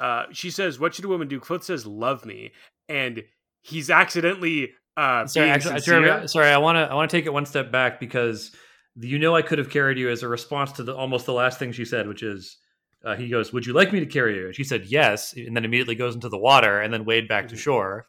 uh, 0.00 0.24
she 0.32 0.50
says, 0.50 0.80
"What 0.80 0.94
should 0.94 1.04
a 1.04 1.08
woman 1.08 1.28
do?" 1.28 1.38
Kvothe 1.40 1.62
says, 1.62 1.86
"Love 1.86 2.24
me," 2.24 2.52
and 2.88 3.22
he's 3.62 3.90
accidentally 3.90 4.72
uh, 4.96 5.26
sorry, 5.26 5.50
actually, 5.50 5.80
sorry, 5.80 6.28
sorry, 6.28 6.48
I 6.48 6.58
want 6.58 6.76
to 6.76 6.80
I 6.80 6.94
want 6.94 7.10
to 7.10 7.16
take 7.16 7.26
it 7.26 7.32
one 7.32 7.46
step 7.46 7.70
back 7.72 8.00
because 8.00 8.50
you 8.96 9.18
know 9.18 9.34
I 9.34 9.42
could 9.42 9.58
have 9.58 9.70
carried 9.70 9.96
you 9.98 10.10
as 10.10 10.22
a 10.22 10.28
response 10.28 10.72
to 10.72 10.82
the 10.82 10.94
almost 10.94 11.26
the 11.26 11.32
last 11.32 11.58
thing 11.58 11.72
she 11.72 11.84
said, 11.84 12.06
which 12.08 12.22
is 12.22 12.58
uh, 13.04 13.16
he 13.16 13.28
goes, 13.28 13.52
"Would 13.52 13.64
you 13.64 13.72
like 13.72 13.92
me 13.92 14.00
to 14.00 14.06
carry 14.06 14.36
you?" 14.36 14.46
And 14.46 14.54
she 14.54 14.64
said 14.64 14.84
yes, 14.86 15.32
and 15.34 15.56
then 15.56 15.64
immediately 15.64 15.94
goes 15.94 16.14
into 16.14 16.28
the 16.28 16.36
water 16.38 16.80
and 16.80 16.92
then 16.92 17.04
wade 17.04 17.28
back 17.28 17.48
to 17.48 17.54
Mhm. 17.54 17.58
shore. 17.58 18.06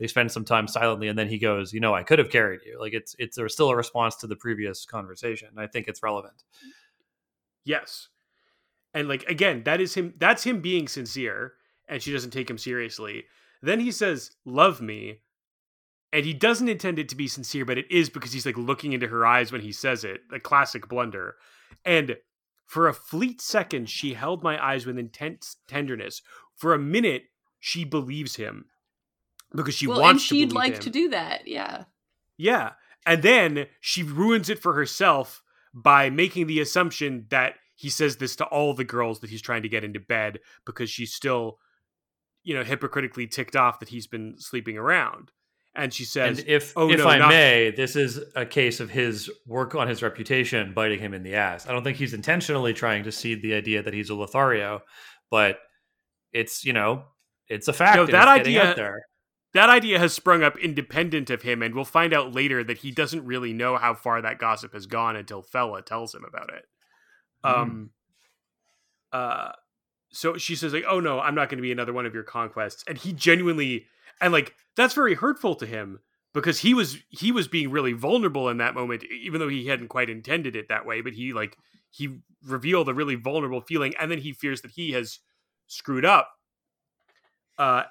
They 0.00 0.08
spend 0.08 0.32
some 0.32 0.44
time 0.44 0.66
silently, 0.66 1.06
and 1.08 1.18
then 1.18 1.28
he 1.28 1.38
goes, 1.38 1.72
"You 1.72 1.80
know, 1.80 1.94
I 1.94 2.02
could 2.02 2.18
have 2.18 2.30
carried 2.30 2.60
you." 2.66 2.78
Like 2.80 2.92
it's 2.92 3.14
it's 3.18 3.36
there's 3.36 3.54
still 3.54 3.70
a 3.70 3.76
response 3.76 4.16
to 4.16 4.26
the 4.26 4.36
previous 4.36 4.84
conversation. 4.84 5.48
I 5.56 5.68
think 5.68 5.86
it's 5.88 6.02
relevant. 6.02 6.42
Yes. 7.64 8.08
And 8.92 9.08
like 9.08 9.24
again, 9.30 9.62
that 9.64 9.80
is 9.80 9.94
him 9.94 10.14
that's 10.18 10.44
him 10.44 10.60
being 10.60 10.88
sincere 10.88 11.54
and 11.88 12.02
she 12.02 12.12
doesn't 12.12 12.32
take 12.32 12.50
him 12.50 12.58
seriously. 12.58 13.24
Then 13.64 13.80
he 13.80 13.90
says, 13.90 14.32
"Love 14.44 14.80
me." 14.80 15.20
And 16.12 16.24
he 16.24 16.32
doesn't 16.32 16.68
intend 16.68 16.98
it 16.98 17.08
to 17.08 17.16
be 17.16 17.26
sincere, 17.26 17.64
but 17.64 17.78
it 17.78 17.90
is 17.90 18.08
because 18.08 18.32
he's 18.32 18.46
like 18.46 18.56
looking 18.56 18.92
into 18.92 19.08
her 19.08 19.26
eyes 19.26 19.50
when 19.50 19.62
he 19.62 19.72
says 19.72 20.04
it. 20.04 20.20
A 20.32 20.38
classic 20.38 20.88
blunder. 20.88 21.34
And 21.84 22.16
for 22.66 22.86
a 22.86 22.94
fleet 22.94 23.40
second, 23.40 23.90
she 23.90 24.14
held 24.14 24.42
my 24.42 24.62
eyes 24.64 24.86
with 24.86 24.96
intense 24.96 25.56
tenderness. 25.66 26.22
For 26.54 26.72
a 26.72 26.78
minute, 26.78 27.24
she 27.58 27.84
believes 27.84 28.36
him 28.36 28.66
because 29.54 29.74
she 29.74 29.86
well, 29.86 30.00
wants 30.00 30.22
and 30.22 30.28
to 30.28 30.34
she'd 30.34 30.52
like 30.52 30.74
him. 30.74 30.80
to 30.80 30.90
do 30.90 31.08
that. 31.10 31.48
Yeah. 31.48 31.84
Yeah. 32.36 32.72
And 33.06 33.22
then 33.22 33.66
she 33.80 34.02
ruins 34.02 34.48
it 34.48 34.60
for 34.60 34.74
herself 34.74 35.42
by 35.72 36.10
making 36.10 36.46
the 36.46 36.60
assumption 36.60 37.26
that 37.30 37.54
he 37.74 37.90
says 37.90 38.16
this 38.16 38.36
to 38.36 38.44
all 38.46 38.72
the 38.72 38.84
girls 38.84 39.20
that 39.20 39.30
he's 39.30 39.42
trying 39.42 39.62
to 39.62 39.68
get 39.68 39.84
into 39.84 40.00
bed 40.00 40.38
because 40.64 40.88
she's 40.88 41.12
still, 41.12 41.58
you 42.44 42.54
know, 42.54 42.62
hypocritically 42.62 43.26
ticked 43.26 43.56
off 43.56 43.80
that 43.80 43.88
he's 43.88 44.06
been 44.06 44.36
sleeping 44.38 44.78
around. 44.78 45.32
And 45.76 45.92
she 45.92 46.04
says, 46.04 46.38
and 46.38 46.48
if 46.48 46.72
"Oh, 46.76 46.88
if 46.88 46.98
no, 46.98 47.08
I 47.08 47.18
not- 47.18 47.30
may, 47.30 47.72
this 47.72 47.96
is 47.96 48.20
a 48.36 48.46
case 48.46 48.78
of 48.78 48.90
his 48.90 49.28
work 49.44 49.74
on 49.74 49.88
his 49.88 50.02
reputation 50.04 50.72
biting 50.72 51.00
him 51.00 51.12
in 51.14 51.24
the 51.24 51.34
ass. 51.34 51.66
I 51.66 51.72
don't 51.72 51.82
think 51.82 51.96
he's 51.96 52.14
intentionally 52.14 52.72
trying 52.72 53.02
to 53.04 53.10
seed 53.12 53.42
the 53.42 53.54
idea 53.54 53.82
that 53.82 53.92
he's 53.92 54.08
a 54.08 54.14
Lothario, 54.14 54.82
but 55.32 55.58
it's 56.32 56.64
you 56.64 56.72
know 56.72 57.06
it's 57.48 57.66
a 57.66 57.72
fact. 57.72 57.96
No, 57.96 58.06
that 58.06 58.28
idea- 58.28 58.74
that 59.54 59.68
idea 59.68 59.98
has 59.98 60.12
sprung 60.12 60.42
up 60.44 60.56
independent 60.58 61.30
of 61.30 61.42
him, 61.42 61.60
and 61.62 61.74
we'll 61.74 61.84
find 61.84 62.12
out 62.12 62.32
later 62.32 62.62
that 62.62 62.78
he 62.78 62.90
doesn't 62.92 63.24
really 63.24 63.52
know 63.52 63.76
how 63.76 63.94
far 63.94 64.22
that 64.22 64.38
gossip 64.38 64.74
has 64.74 64.86
gone 64.86 65.16
until 65.16 65.42
Fela 65.42 65.84
tells 65.84 66.14
him 66.14 66.24
about 66.24 66.52
it. 66.52 66.66
Mhm. 67.44 67.50
Um, 67.50 67.90
uh, 69.12 69.52
so 70.14 70.36
she 70.36 70.54
says 70.54 70.72
like, 70.72 70.84
"Oh 70.88 71.00
no, 71.00 71.20
I'm 71.20 71.34
not 71.34 71.48
going 71.48 71.58
to 71.58 71.62
be 71.62 71.72
another 71.72 71.92
one 71.92 72.06
of 72.06 72.14
your 72.14 72.22
conquests," 72.22 72.84
and 72.86 72.98
he 72.98 73.12
genuinely 73.12 73.86
and 74.20 74.32
like 74.32 74.54
that's 74.76 74.94
very 74.94 75.14
hurtful 75.14 75.54
to 75.56 75.66
him 75.66 76.00
because 76.32 76.60
he 76.60 76.74
was 76.74 76.98
he 77.10 77.32
was 77.32 77.48
being 77.48 77.70
really 77.70 77.92
vulnerable 77.92 78.48
in 78.48 78.58
that 78.58 78.74
moment, 78.74 79.04
even 79.04 79.40
though 79.40 79.48
he 79.48 79.66
hadn't 79.66 79.88
quite 79.88 80.10
intended 80.10 80.56
it 80.56 80.68
that 80.68 80.86
way. 80.86 81.00
But 81.00 81.14
he 81.14 81.32
like 81.32 81.56
he 81.90 82.18
revealed 82.44 82.88
a 82.88 82.94
really 82.94 83.14
vulnerable 83.14 83.60
feeling, 83.60 83.94
and 83.98 84.10
then 84.10 84.18
he 84.18 84.32
fears 84.32 84.62
that 84.62 84.72
he 84.72 84.92
has 84.92 85.20
screwed 85.66 86.04
up. 86.04 86.30
Uh, 87.56 87.84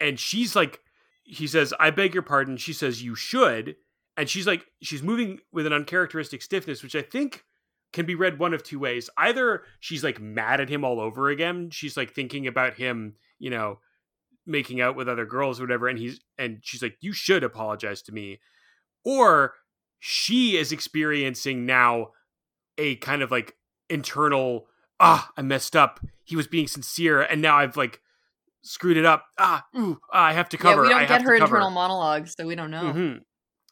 and 0.00 0.18
she's 0.18 0.56
like, 0.56 0.80
he 1.24 1.46
says, 1.46 1.72
"I 1.78 1.90
beg 1.90 2.14
your 2.14 2.22
pardon." 2.22 2.56
She 2.56 2.72
says, 2.72 3.02
"You 3.02 3.14
should," 3.14 3.76
and 4.16 4.28
she's 4.28 4.46
like, 4.46 4.66
she's 4.82 5.02
moving 5.02 5.40
with 5.52 5.66
an 5.66 5.72
uncharacteristic 5.72 6.42
stiffness, 6.42 6.82
which 6.82 6.94
I 6.94 7.02
think 7.02 7.44
can 7.92 8.06
be 8.06 8.14
read 8.14 8.38
one 8.38 8.54
of 8.54 8.62
two 8.62 8.78
ways. 8.78 9.10
Either 9.16 9.62
she's 9.80 10.02
like 10.02 10.20
mad 10.20 10.60
at 10.60 10.68
him 10.68 10.84
all 10.84 11.00
over 11.00 11.28
again. 11.28 11.70
She's 11.70 11.96
like 11.96 12.12
thinking 12.12 12.46
about 12.46 12.74
him, 12.74 13.14
you 13.38 13.50
know, 13.50 13.80
making 14.46 14.80
out 14.80 14.96
with 14.96 15.08
other 15.08 15.26
girls 15.26 15.60
or 15.60 15.64
whatever, 15.64 15.88
and 15.88 15.98
he's 15.98 16.20
and 16.38 16.60
she's 16.62 16.82
like, 16.82 16.96
"You 17.00 17.12
should 17.12 17.44
apologize 17.44 18.02
to 18.02 18.12
me," 18.12 18.40
or 19.04 19.54
she 19.98 20.56
is 20.56 20.72
experiencing 20.72 21.64
now 21.66 22.08
a 22.78 22.96
kind 22.96 23.22
of 23.22 23.30
like 23.30 23.56
internal, 23.88 24.66
ah, 24.98 25.30
I 25.36 25.42
messed 25.42 25.76
up. 25.76 26.00
He 26.24 26.34
was 26.36 26.46
being 26.46 26.66
sincere, 26.66 27.20
and 27.22 27.40
now 27.42 27.58
I've 27.58 27.76
like 27.76 28.00
screwed 28.62 28.96
it 28.96 29.04
up. 29.04 29.26
Ah, 29.38 29.64
ooh, 29.76 30.00
ah, 30.12 30.24
I 30.24 30.32
have 30.32 30.48
to 30.50 30.56
cover. 30.56 30.84
yeah, 30.84 30.88
we 30.88 30.88
don't 30.90 30.98
have 31.00 31.08
get 31.08 31.22
her 31.22 31.34
internal 31.34 31.70
monologues, 31.70 32.34
so 32.36 32.46
we 32.46 32.54
don't 32.54 32.70
know. 32.70 32.92
Mhm. 32.92 33.20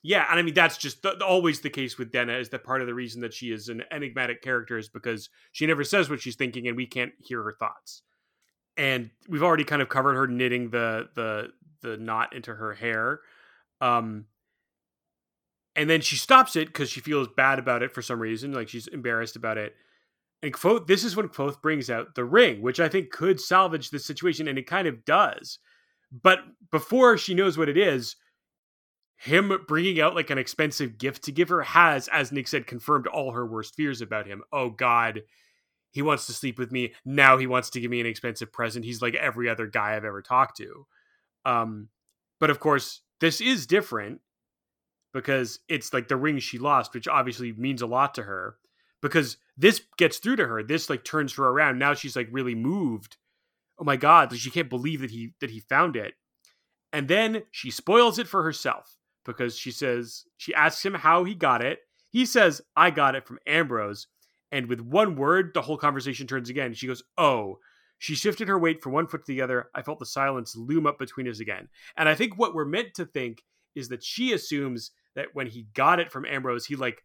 Yeah, 0.02 0.26
and 0.30 0.38
I 0.38 0.42
mean 0.42 0.54
that's 0.54 0.78
just 0.78 1.02
th- 1.02 1.20
always 1.20 1.60
the 1.60 1.70
case 1.70 1.98
with 1.98 2.10
Denna. 2.10 2.34
Is 2.34 2.48
that 2.50 2.64
part 2.64 2.80
of 2.80 2.86
the 2.86 2.94
reason 2.94 3.20
that 3.20 3.34
she 3.34 3.52
is 3.52 3.68
an 3.68 3.82
enigmatic 3.90 4.42
character 4.42 4.78
is 4.78 4.88
because 4.88 5.28
she 5.52 5.66
never 5.66 5.84
says 5.84 6.08
what 6.08 6.20
she's 6.20 6.36
thinking, 6.36 6.66
and 6.68 6.76
we 6.76 6.86
can't 6.86 7.12
hear 7.18 7.42
her 7.42 7.52
thoughts. 7.52 8.02
And 8.76 9.10
we've 9.28 9.42
already 9.42 9.64
kind 9.64 9.82
of 9.82 9.90
covered 9.90 10.14
her 10.14 10.26
knitting 10.26 10.70
the 10.70 11.08
the 11.14 11.48
the 11.82 11.96
knot 11.98 12.34
into 12.34 12.54
her 12.54 12.72
hair, 12.72 13.20
um, 13.82 14.24
and 15.76 15.88
then 15.88 16.00
she 16.00 16.16
stops 16.16 16.56
it 16.56 16.68
because 16.68 16.90
she 16.90 17.00
feels 17.00 17.28
bad 17.36 17.58
about 17.58 17.82
it 17.82 17.92
for 17.92 18.00
some 18.00 18.20
reason, 18.20 18.52
like 18.52 18.68
she's 18.68 18.86
embarrassed 18.86 19.36
about 19.36 19.58
it. 19.58 19.74
And 20.42 20.54
Kvothe, 20.54 20.86
this 20.86 21.04
is 21.04 21.14
when 21.14 21.28
Kvothe 21.28 21.60
brings 21.60 21.90
out 21.90 22.14
the 22.14 22.24
ring, 22.24 22.62
which 22.62 22.80
I 22.80 22.88
think 22.88 23.10
could 23.10 23.38
salvage 23.38 23.90
the 23.90 23.98
situation, 23.98 24.48
and 24.48 24.58
it 24.58 24.66
kind 24.66 24.88
of 24.88 25.04
does. 25.04 25.58
But 26.10 26.40
before 26.70 27.18
she 27.18 27.34
knows 27.34 27.58
what 27.58 27.68
it 27.68 27.76
is, 27.76 28.16
him 29.22 29.52
bringing 29.68 30.00
out 30.00 30.14
like 30.14 30.30
an 30.30 30.38
expensive 30.38 30.96
gift 30.96 31.24
to 31.24 31.32
give 31.32 31.50
her 31.50 31.60
has, 31.60 32.08
as 32.08 32.32
Nick 32.32 32.48
said, 32.48 32.66
confirmed 32.66 33.06
all 33.06 33.32
her 33.32 33.46
worst 33.46 33.74
fears 33.74 34.00
about 34.00 34.26
him. 34.26 34.42
Oh 34.50 34.70
God, 34.70 35.24
he 35.90 36.00
wants 36.00 36.26
to 36.26 36.32
sleep 36.32 36.58
with 36.58 36.72
me. 36.72 36.94
Now 37.04 37.36
he 37.36 37.46
wants 37.46 37.68
to 37.70 37.80
give 37.80 37.90
me 37.90 38.00
an 38.00 38.06
expensive 38.06 38.50
present. 38.50 38.86
He's 38.86 39.02
like 39.02 39.14
every 39.14 39.46
other 39.46 39.66
guy 39.66 39.94
I've 39.94 40.06
ever 40.06 40.22
talked 40.22 40.56
to. 40.56 40.86
Um, 41.44 41.88
but 42.38 42.48
of 42.48 42.60
course, 42.60 43.02
this 43.20 43.42
is 43.42 43.66
different 43.66 44.22
because 45.12 45.58
it's 45.68 45.92
like 45.92 46.08
the 46.08 46.16
ring 46.16 46.38
she 46.38 46.56
lost, 46.56 46.94
which 46.94 47.06
obviously 47.06 47.52
means 47.52 47.82
a 47.82 47.86
lot 47.86 48.14
to 48.14 48.22
her. 48.22 48.56
Because 49.02 49.36
this 49.54 49.82
gets 49.98 50.16
through 50.16 50.36
to 50.36 50.46
her. 50.46 50.62
This 50.62 50.88
like 50.88 51.04
turns 51.04 51.34
her 51.34 51.46
around. 51.46 51.78
Now 51.78 51.92
she's 51.92 52.16
like 52.16 52.28
really 52.32 52.54
moved. 52.54 53.18
Oh 53.78 53.84
my 53.84 53.96
God, 53.96 54.32
like, 54.32 54.40
she 54.40 54.50
can't 54.50 54.70
believe 54.70 55.02
that 55.02 55.10
he 55.10 55.34
that 55.40 55.50
he 55.50 55.60
found 55.60 55.94
it. 55.94 56.14
And 56.90 57.06
then 57.06 57.42
she 57.50 57.70
spoils 57.70 58.18
it 58.18 58.26
for 58.26 58.42
herself 58.42 58.96
because 59.24 59.56
she 59.56 59.70
says 59.70 60.24
she 60.36 60.54
asks 60.54 60.84
him 60.84 60.94
how 60.94 61.24
he 61.24 61.34
got 61.34 61.64
it. 61.64 61.80
He 62.10 62.26
says, 62.26 62.60
"I 62.76 62.90
got 62.90 63.14
it 63.14 63.26
from 63.26 63.38
Ambrose." 63.46 64.06
And 64.52 64.66
with 64.68 64.80
one 64.80 65.14
word, 65.16 65.52
the 65.54 65.62
whole 65.62 65.76
conversation 65.76 66.26
turns 66.26 66.50
again. 66.50 66.74
She 66.74 66.86
goes, 66.86 67.02
"Oh." 67.16 67.58
She 68.02 68.14
shifted 68.14 68.48
her 68.48 68.58
weight 68.58 68.82
from 68.82 68.92
one 68.92 69.06
foot 69.06 69.26
to 69.26 69.32
the 69.32 69.42
other. 69.42 69.68
I 69.74 69.82
felt 69.82 69.98
the 69.98 70.06
silence 70.06 70.56
loom 70.56 70.86
up 70.86 70.98
between 70.98 71.28
us 71.28 71.38
again. 71.38 71.68
And 71.98 72.08
I 72.08 72.14
think 72.14 72.38
what 72.38 72.54
we're 72.54 72.64
meant 72.64 72.94
to 72.94 73.04
think 73.04 73.42
is 73.74 73.90
that 73.90 74.02
she 74.02 74.32
assumes 74.32 74.90
that 75.16 75.26
when 75.34 75.46
he 75.48 75.66
got 75.74 76.00
it 76.00 76.10
from 76.10 76.24
Ambrose, 76.24 76.64
he 76.64 76.76
like 76.76 77.04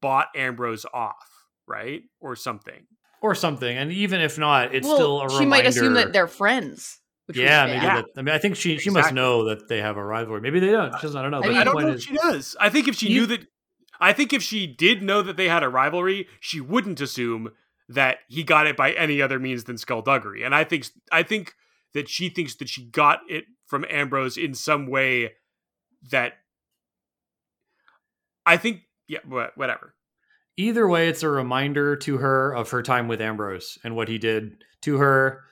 bought 0.00 0.26
Ambrose 0.34 0.84
off, 0.92 1.46
right? 1.68 2.02
Or 2.20 2.34
something. 2.34 2.88
or 3.22 3.34
something. 3.36 3.76
And 3.78 3.92
even 3.92 4.20
if 4.20 4.38
not, 4.38 4.74
it's 4.74 4.86
well, 4.86 4.96
still 4.96 5.22
a 5.22 5.30
she 5.30 5.34
reminder. 5.36 5.48
might 5.48 5.66
assume 5.66 5.94
that 5.94 6.12
they're 6.12 6.26
friends. 6.26 6.98
Which 7.26 7.36
yeah, 7.36 7.66
maybe. 7.66 7.84
Yeah. 7.84 7.96
That, 7.96 8.06
I 8.16 8.22
mean, 8.22 8.34
I 8.34 8.38
think 8.38 8.56
she 8.56 8.78
she 8.78 8.90
must 8.90 9.12
know 9.14 9.44
that 9.44 9.68
they 9.68 9.80
have 9.80 9.96
a 9.96 10.04
rivalry. 10.04 10.40
Maybe 10.40 10.58
they 10.60 10.70
don't. 10.72 10.92
She 10.96 11.02
doesn't. 11.02 11.18
I 11.18 11.22
don't 11.22 11.30
know. 11.30 11.38
I 11.38 11.40
But 11.42 11.48
mean- 11.50 11.58
I 11.58 11.64
don't 11.64 11.80
know 11.82 11.88
is- 11.88 12.02
if 12.02 12.08
she 12.08 12.16
does. 12.16 12.56
I 12.60 12.68
think 12.68 12.88
if 12.88 12.96
she 12.96 13.08
You- 13.08 13.20
knew 13.20 13.26
that, 13.26 13.46
I 14.00 14.12
think 14.12 14.32
if 14.32 14.42
she 14.42 14.66
did 14.66 15.02
know 15.02 15.22
that 15.22 15.36
they 15.36 15.48
had 15.48 15.62
a 15.62 15.68
rivalry, 15.68 16.26
she 16.40 16.60
wouldn't 16.60 17.00
assume 17.00 17.52
that 17.88 18.18
he 18.28 18.42
got 18.42 18.66
it 18.66 18.76
by 18.76 18.92
any 18.92 19.22
other 19.22 19.38
means 19.38 19.64
than 19.64 19.78
skullduggery. 19.78 20.42
And 20.42 20.54
I 20.54 20.64
think 20.64 20.86
I 21.12 21.22
think 21.22 21.54
that 21.94 22.08
she 22.08 22.28
thinks 22.28 22.56
that 22.56 22.68
she 22.68 22.86
got 22.86 23.20
it 23.28 23.44
from 23.66 23.84
Ambrose 23.88 24.36
in 24.36 24.54
some 24.54 24.86
way 24.88 25.34
that 26.10 26.34
I 28.46 28.56
think. 28.56 28.82
Yeah, 29.08 29.18
whatever. 29.26 29.94
either 30.56 30.88
way, 30.88 31.08
it's 31.08 31.22
a 31.22 31.28
reminder 31.28 31.96
to 31.96 32.18
her 32.18 32.52
of 32.54 32.70
her 32.70 32.82
time 32.82 33.08
with 33.08 33.20
Ambrose 33.20 33.78
and 33.84 33.94
what 33.94 34.08
he 34.08 34.16
did 34.16 34.64
to 34.82 34.96
her, 34.98 35.42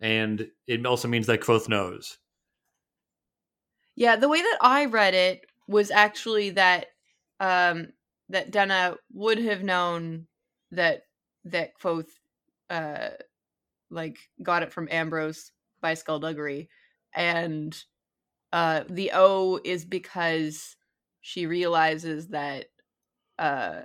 and 0.00 0.48
it 0.66 0.84
also 0.86 1.08
means 1.08 1.26
that 1.26 1.40
Kvothe 1.40 1.68
knows. 1.68 2.18
Yeah, 3.96 4.16
the 4.16 4.28
way 4.28 4.40
that 4.40 4.58
I 4.60 4.84
read 4.84 5.14
it 5.14 5.46
was 5.66 5.90
actually 5.90 6.50
that 6.50 6.86
um 7.40 7.88
that 8.28 8.50
Denna 8.50 8.96
would 9.12 9.38
have 9.38 9.62
known 9.62 10.26
that 10.70 11.02
that 11.44 11.72
Kvothe 11.78 12.10
uh 12.70 13.10
like 13.90 14.18
got 14.42 14.62
it 14.62 14.72
from 14.72 14.88
Ambrose 14.90 15.52
by 15.80 15.94
skullduggery 15.94 16.68
and 17.14 17.76
uh 18.52 18.84
the 18.88 19.10
O 19.14 19.60
is 19.64 19.84
because 19.84 20.76
she 21.20 21.46
realizes 21.46 22.28
that 22.28 22.66
uh 23.38 23.82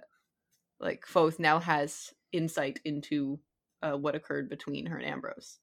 like 0.79 1.05
Kvothe 1.05 1.39
now 1.39 1.59
has 1.59 2.13
insight 2.31 2.79
into 2.85 3.39
uh 3.81 3.93
what 3.93 4.15
occurred 4.15 4.49
between 4.49 4.85
her 4.87 4.97
and 4.97 5.07
Ambrose. 5.07 5.59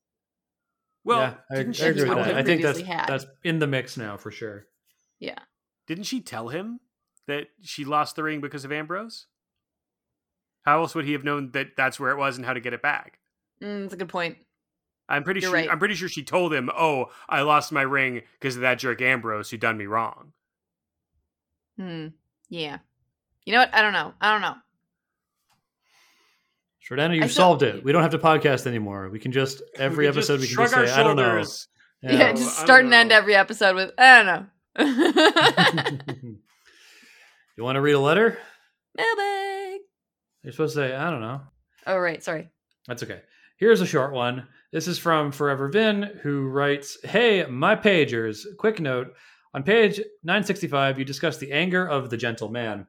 Well, 1.05 1.21
yeah, 1.21 1.35
I, 1.51 1.55
I 1.55 1.57
didn't 1.59 1.77
she 1.77 1.85
agree 1.85 2.09
with 2.09 2.19
that. 2.19 2.35
I 2.37 2.43
think 2.43 2.63
that's 2.63 2.81
had. 2.81 3.07
that's 3.09 3.27
in 3.43 3.59
the 3.59 3.67
mix 3.67 3.97
now 3.97 4.17
for 4.17 4.31
sure. 4.31 4.67
Yeah. 5.19 5.39
Didn't 5.87 6.05
she 6.05 6.21
tell 6.21 6.49
him 6.49 6.81
that 7.27 7.49
she 7.63 7.85
lost 7.85 8.17
the 8.17 8.23
ring 8.23 8.41
because 8.41 8.65
of 8.65 8.73
Ambrose? 8.73 9.27
How 10.63 10.83
else 10.83 10.95
would 10.95 11.07
he 11.07 11.13
have 11.13 11.25
known 11.25 11.53
that 11.53 11.69
that's 11.77 11.99
where 11.99 12.11
it 12.11 12.19
was 12.19 12.37
and 12.37 12.45
how 12.45 12.53
to 12.53 12.61
get 12.61 12.75
it 12.75 12.83
back? 12.83 13.19
Mm, 13.63 13.83
that's 13.83 13.95
a 13.95 13.97
good 13.97 14.09
point. 14.09 14.37
I'm 15.09 15.25
pretty 15.25 15.41
You're 15.41 15.51
sure. 15.51 15.59
right. 15.59 15.71
I'm 15.71 15.79
pretty 15.79 15.95
sure 15.95 16.09
she 16.09 16.23
told 16.23 16.53
him, 16.53 16.71
"Oh, 16.77 17.07
I 17.29 17.41
lost 17.43 17.73
my 17.73 17.83
ring 17.83 18.23
because 18.39 18.57
of 18.57 18.63
that 18.63 18.79
jerk 18.79 19.03
Ambrose 19.03 19.51
who 19.51 19.57
done 19.57 19.77
me 19.77 19.87
wrong." 19.87 20.33
Hmm. 21.77 22.09
Yeah. 22.49 22.79
You 23.45 23.55
know 23.55 23.61
what? 23.61 23.75
I 23.75 23.83
don't 23.83 23.93
know. 23.93 24.13
I 24.21 24.31
don't 24.31 24.43
know. 24.43 24.55
Jordana, 26.91 27.15
you've 27.17 27.31
still- 27.31 27.45
solved 27.45 27.63
it. 27.63 27.85
We 27.85 27.93
don't 27.93 28.03
have 28.03 28.11
to 28.13 28.19
podcast 28.19 28.67
anymore. 28.67 29.09
We 29.11 29.19
can 29.21 29.33
just 29.33 29.63
every 29.77 30.07
We 30.07 30.13
can 30.13 30.21
just 30.21 30.31
episode 30.31 30.41
we 30.41 30.47
can 30.47 30.55
shrug 30.55 30.71
just 30.71 30.75
say, 30.75 30.93
our 30.93 31.01
I 31.01 31.03
don't 31.05 31.17
know. 31.17 31.45
Yeah, 32.03 32.13
Yeah. 32.29 32.33
just 32.33 32.59
start 32.59 32.85
and 32.85 32.95
end 32.95 33.13
every 33.13 33.35
episode 33.37 33.77
with 33.77 33.93
I 33.99 34.23
don't 34.23 34.27
know. 34.27 34.47
you 37.57 37.65
want 37.65 37.77
to 37.77 37.81
read 37.81 37.93
a 37.93 38.01
letter? 38.01 38.39
Mailbag. 38.97 39.81
You're 40.43 40.53
supposed 40.53 40.75
to 40.75 40.81
say, 40.81 40.95
I 40.95 41.11
don't 41.11 41.21
know. 41.21 41.41
Oh 41.87 41.99
right, 41.99 42.23
sorry. 42.23 42.49
That's 42.87 43.03
okay. 43.03 43.21
Here's 43.59 43.81
a 43.81 43.87
short 43.87 44.13
one. 44.13 44.47
This 44.73 44.89
is 44.89 44.99
from 44.99 45.33
Forever 45.33 45.69
Vin, 45.69 46.19
who 46.23 46.47
writes 46.49 46.97
Hey, 47.05 47.45
my 47.47 47.77
pagers. 47.77 48.41
Quick 48.59 48.81
note 48.81 49.09
on 49.53 49.63
page 49.63 49.99
965, 50.23 50.99
you 50.99 51.05
discuss 51.05 51.37
the 51.39 51.53
anger 51.53 51.87
of 51.87 52.09
the 52.11 52.17
gentle 52.17 52.49
man. 52.49 52.87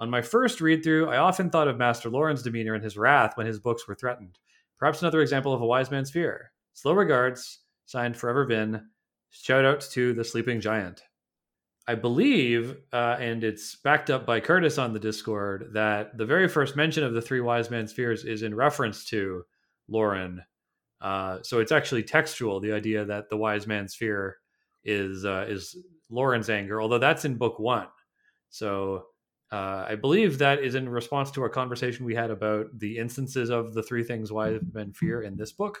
On 0.00 0.08
my 0.08 0.22
first 0.22 0.62
read 0.62 0.82
through, 0.82 1.10
I 1.10 1.18
often 1.18 1.50
thought 1.50 1.68
of 1.68 1.76
Master 1.76 2.08
Lorren's 2.08 2.42
demeanor 2.42 2.74
and 2.74 2.82
his 2.82 2.96
wrath 2.96 3.36
when 3.36 3.46
his 3.46 3.60
books 3.60 3.86
were 3.86 3.94
threatened. 3.94 4.38
Perhaps 4.78 5.02
another 5.02 5.20
example 5.20 5.52
of 5.52 5.60
a 5.60 5.66
wise 5.66 5.90
man's 5.90 6.10
fear. 6.10 6.52
Slow 6.72 6.94
regards, 6.94 7.58
signed 7.84 8.16
Forever 8.16 8.46
Vin. 8.46 8.82
Shout 9.28 9.66
out 9.66 9.82
to 9.92 10.14
the 10.14 10.24
sleeping 10.24 10.58
giant. 10.58 11.02
I 11.86 11.96
believe, 11.96 12.76
uh, 12.94 13.16
and 13.20 13.44
it's 13.44 13.76
backed 13.76 14.08
up 14.08 14.24
by 14.24 14.40
Curtis 14.40 14.78
on 14.78 14.94
the 14.94 14.98
Discord, 14.98 15.70
that 15.74 16.16
the 16.16 16.24
very 16.24 16.48
first 16.48 16.76
mention 16.76 17.04
of 17.04 17.12
the 17.12 17.20
three 17.20 17.40
wise 17.40 17.70
man's 17.70 17.92
fears 17.92 18.24
is 18.24 18.42
in 18.42 18.54
reference 18.54 19.04
to 19.06 19.42
Lorren. 19.90 20.38
Uh, 21.02 21.40
so 21.42 21.60
it's 21.60 21.72
actually 21.72 22.04
textual. 22.04 22.58
The 22.58 22.72
idea 22.72 23.04
that 23.04 23.28
the 23.28 23.36
wise 23.36 23.66
man's 23.66 23.94
fear 23.94 24.38
is 24.82 25.26
uh, 25.26 25.44
is 25.46 25.76
Lorren's 26.10 26.48
anger, 26.48 26.80
although 26.80 26.98
that's 26.98 27.26
in 27.26 27.34
book 27.34 27.58
one. 27.58 27.88
So 28.48 29.04
uh, 29.52 29.86
I 29.88 29.96
believe 29.96 30.38
that 30.38 30.62
is 30.62 30.74
in 30.76 30.88
response 30.88 31.30
to 31.32 31.42
our 31.42 31.48
conversation 31.48 32.04
we 32.04 32.14
had 32.14 32.30
about 32.30 32.66
the 32.78 32.98
instances 32.98 33.50
of 33.50 33.74
the 33.74 33.82
three 33.82 34.04
things 34.04 34.30
wise 34.30 34.60
men 34.72 34.92
fear 34.92 35.22
in 35.22 35.36
this 35.36 35.52
book. 35.52 35.78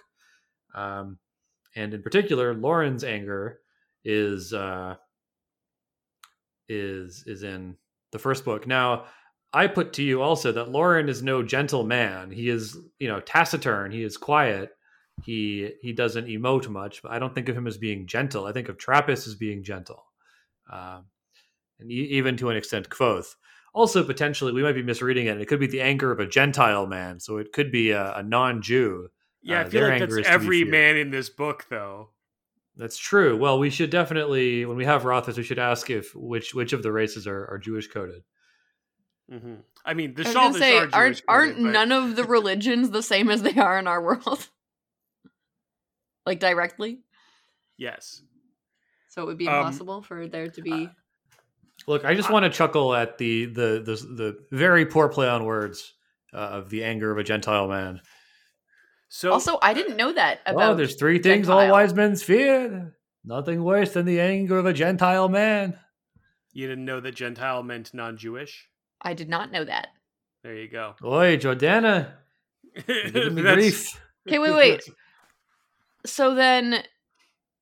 Um, 0.74 1.18
and 1.76 1.94
in 1.94 2.02
particular, 2.02 2.52
Lorren's 2.54 3.04
anger 3.04 3.60
is 4.04 4.52
uh, 4.52 4.96
is 6.68 7.22
is 7.26 7.44
in 7.44 7.76
the 8.10 8.18
first 8.18 8.44
book. 8.44 8.66
Now, 8.66 9.04
I 9.52 9.68
put 9.68 9.92
to 9.94 10.02
you 10.02 10.20
also 10.20 10.50
that 10.52 10.68
Lorren 10.68 11.08
is 11.08 11.22
no 11.22 11.42
gentle 11.42 11.84
man. 11.84 12.30
He 12.32 12.48
is, 12.48 12.76
you 12.98 13.06
know, 13.06 13.20
taciturn. 13.20 13.92
He 13.92 14.02
is 14.02 14.16
quiet. 14.16 14.70
He 15.22 15.70
he 15.80 15.92
doesn't 15.92 16.26
emote 16.26 16.68
much. 16.68 17.02
But 17.02 17.12
I 17.12 17.20
don't 17.20 17.34
think 17.34 17.48
of 17.48 17.56
him 17.56 17.68
as 17.68 17.78
being 17.78 18.06
gentle. 18.06 18.46
I 18.46 18.52
think 18.52 18.68
of 18.68 18.78
Trapis 18.78 19.28
as 19.28 19.36
being 19.36 19.62
gentle, 19.62 20.04
um, 20.72 21.04
and 21.78 21.90
e- 21.90 22.08
even 22.10 22.36
to 22.38 22.50
an 22.50 22.56
extent, 22.56 22.88
Kvothe. 22.88 23.32
Also, 23.72 24.02
potentially, 24.04 24.52
we 24.52 24.62
might 24.62 24.74
be 24.74 24.82
misreading 24.82 25.26
it. 25.26 25.40
It 25.40 25.46
could 25.46 25.60
be 25.60 25.66
the 25.68 25.80
anger 25.80 26.10
of 26.10 26.18
a 26.18 26.26
Gentile 26.26 26.86
man, 26.86 27.20
so 27.20 27.36
it 27.36 27.52
could 27.52 27.70
be 27.70 27.90
a, 27.92 28.14
a 28.16 28.22
non-Jew. 28.22 29.08
Yeah, 29.42 29.58
Uh, 29.58 29.60
I 29.60 29.64
feel 29.68 29.80
their 29.82 29.90
like 29.90 30.00
that's 30.00 30.12
is 30.12 30.16
to 30.18 30.22
be 30.22 30.28
every 30.28 30.64
man 30.64 30.96
in 30.96 31.10
this 31.10 31.30
book, 31.30 31.66
though. 31.70 32.10
That's 32.76 32.98
true. 32.98 33.36
Well, 33.36 33.58
we 33.58 33.70
should 33.70 33.90
definitely, 33.90 34.64
when 34.66 34.76
we 34.76 34.84
have 34.86 35.04
Rothfuss, 35.04 35.36
we 35.36 35.42
should 35.42 35.58
ask 35.58 35.88
if 35.90 36.14
which 36.14 36.54
which 36.54 36.72
of 36.72 36.82
the 36.82 36.90
races 36.92 37.26
are, 37.26 37.46
are 37.46 37.58
Jewish 37.58 37.88
coded. 37.88 38.22
Mm-hmm. 39.30 39.54
I 39.84 39.94
mean, 39.94 40.14
the 40.14 40.22
I 40.22 40.26
was 40.26 40.34
gonna 40.34 40.48
Shaldish 40.54 40.58
say, 40.58 40.76
are 40.78 40.88
aren't 40.92 41.22
aren't 41.28 41.50
coded, 41.52 41.64
but- 41.64 41.70
none 41.72 41.92
of 41.92 42.16
the 42.16 42.24
religions 42.24 42.90
the 42.90 43.02
same 43.02 43.30
as 43.30 43.42
they 43.42 43.54
are 43.54 43.78
in 43.78 43.86
our 43.86 44.02
world? 44.02 44.48
like 46.26 46.40
directly, 46.40 47.00
Yes. 47.76 48.22
so 49.08 49.22
it 49.22 49.26
would 49.26 49.38
be 49.38 49.48
Um, 49.48 49.58
impossible 49.58 50.02
for 50.02 50.26
there 50.26 50.48
to 50.48 50.62
be. 50.62 50.88
Look, 51.86 52.04
I 52.04 52.14
just 52.14 52.30
want 52.30 52.44
to 52.44 52.50
chuckle 52.50 52.94
at 52.94 53.18
the 53.18 53.46
the 53.46 53.82
the, 53.84 53.94
the 53.94 54.38
very 54.56 54.86
poor 54.86 55.08
play 55.08 55.28
on 55.28 55.44
words 55.44 55.92
uh, 56.32 56.36
of 56.36 56.70
the 56.70 56.84
anger 56.84 57.10
of 57.10 57.18
a 57.18 57.22
Gentile 57.24 57.68
man. 57.68 58.00
So 59.08 59.32
also, 59.32 59.58
I 59.60 59.74
didn't 59.74 59.96
know 59.96 60.12
that 60.12 60.40
Oh, 60.46 60.52
about. 60.52 60.76
there's 60.76 60.94
three 60.94 61.18
things 61.18 61.48
all 61.48 61.68
wise 61.68 61.92
men 61.94 62.14
fear. 62.16 62.94
Nothing 63.24 63.64
worse 63.64 63.92
than 63.92 64.06
the 64.06 64.20
anger 64.20 64.56
of 64.58 64.66
a 64.66 64.72
Gentile 64.72 65.28
man. 65.28 65.78
you 66.52 66.68
didn't 66.68 66.84
know 66.84 67.00
that 67.00 67.14
Gentile 67.16 67.62
meant 67.62 67.92
non-Jewish. 67.92 68.68
I 69.02 69.14
did 69.14 69.28
not 69.28 69.50
know 69.50 69.64
that. 69.64 69.88
There 70.42 70.54
you 70.54 70.68
go. 70.68 70.94
Oi, 71.04 71.36
Jordana, 71.38 72.12
you're 72.86 73.30
me 73.30 73.42
grief. 73.42 74.00
Okay, 74.28 74.38
wait, 74.38 74.54
wait. 74.54 74.82
So 76.06 76.34
then, 76.34 76.82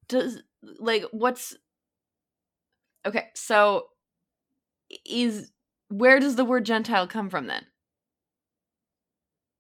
does 0.09 0.43
like 0.79 1.05
what's 1.13 1.57
okay? 3.07 3.29
So 3.35 3.87
is 5.05 5.51
where 5.89 6.21
does 6.21 6.37
the 6.37 6.45
word 6.45 6.65
Gentile 6.65 7.07
come 7.07 7.31
from 7.31 7.47
then? 7.47 7.67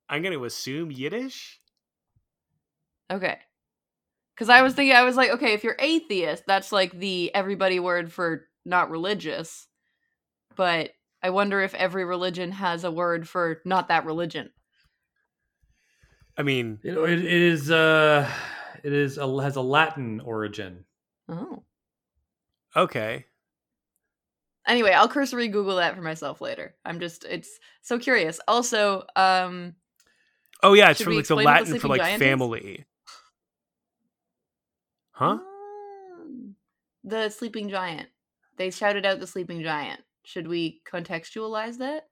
I'm 0.08 0.22
going 0.22 0.34
to 0.34 0.44
assume 0.44 0.90
Yiddish. 0.90 1.60
Okay. 3.10 3.38
Because 4.34 4.48
I 4.48 4.62
was 4.62 4.74
thinking, 4.74 4.94
I 4.94 5.04
was 5.04 5.16
like, 5.16 5.30
okay, 5.30 5.52
if 5.52 5.64
you're 5.64 5.76
atheist, 5.78 6.44
that's 6.46 6.72
like 6.72 6.92
the 6.92 7.34
everybody 7.34 7.80
word 7.80 8.12
for 8.12 8.46
not 8.64 8.90
religious. 8.90 9.66
But 10.56 10.90
I 11.22 11.30
wonder 11.30 11.60
if 11.60 11.74
every 11.74 12.04
religion 12.04 12.52
has 12.52 12.84
a 12.84 12.90
word 12.90 13.28
for 13.28 13.60
not 13.64 13.88
that 13.88 14.04
religion. 14.04 14.50
I 16.36 16.42
mean, 16.42 16.78
it, 16.84 16.96
it 16.96 17.24
is 17.24 17.70
uh, 17.70 18.30
it 18.84 18.92
is 18.92 19.18
a, 19.18 19.42
has 19.42 19.56
a 19.56 19.60
Latin 19.60 20.20
origin. 20.20 20.84
Oh. 21.28 21.64
okay. 22.76 23.26
Anyway, 24.68 24.92
I'll 24.92 25.08
cursory 25.08 25.48
Google 25.48 25.76
that 25.76 25.96
for 25.96 26.02
myself 26.02 26.40
later. 26.40 26.74
I'm 26.84 27.00
just, 27.00 27.24
it's 27.24 27.58
so 27.82 27.98
curious. 27.98 28.38
Also, 28.46 29.04
um, 29.16 29.74
Oh 30.62 30.74
yeah, 30.74 30.90
it's 30.90 31.00
from 31.00 31.14
like 31.14 31.26
the 31.26 31.34
explain 31.34 31.44
what 31.46 31.58
the 31.58 31.64
Latin 31.64 31.80
for 31.80 31.88
like 31.88 32.00
giant 32.00 32.22
is? 32.22 32.28
family. 32.28 32.84
Huh? 35.12 35.38
um, 36.20 36.54
the 37.04 37.28
sleeping 37.30 37.68
giant. 37.68 38.08
They 38.56 38.70
shouted 38.70 39.06
out 39.06 39.20
the 39.20 39.26
sleeping 39.26 39.62
giant. 39.62 40.00
Should 40.24 40.46
we 40.48 40.82
contextualize 40.90 41.78
that? 41.78 42.08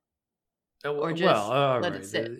Uh, 0.85 0.93
Or 0.93 1.07
well, 1.09 1.15
just 1.15 1.35
all 1.37 1.81
let 1.81 1.95
it 1.95 2.07
sit? 2.07 2.31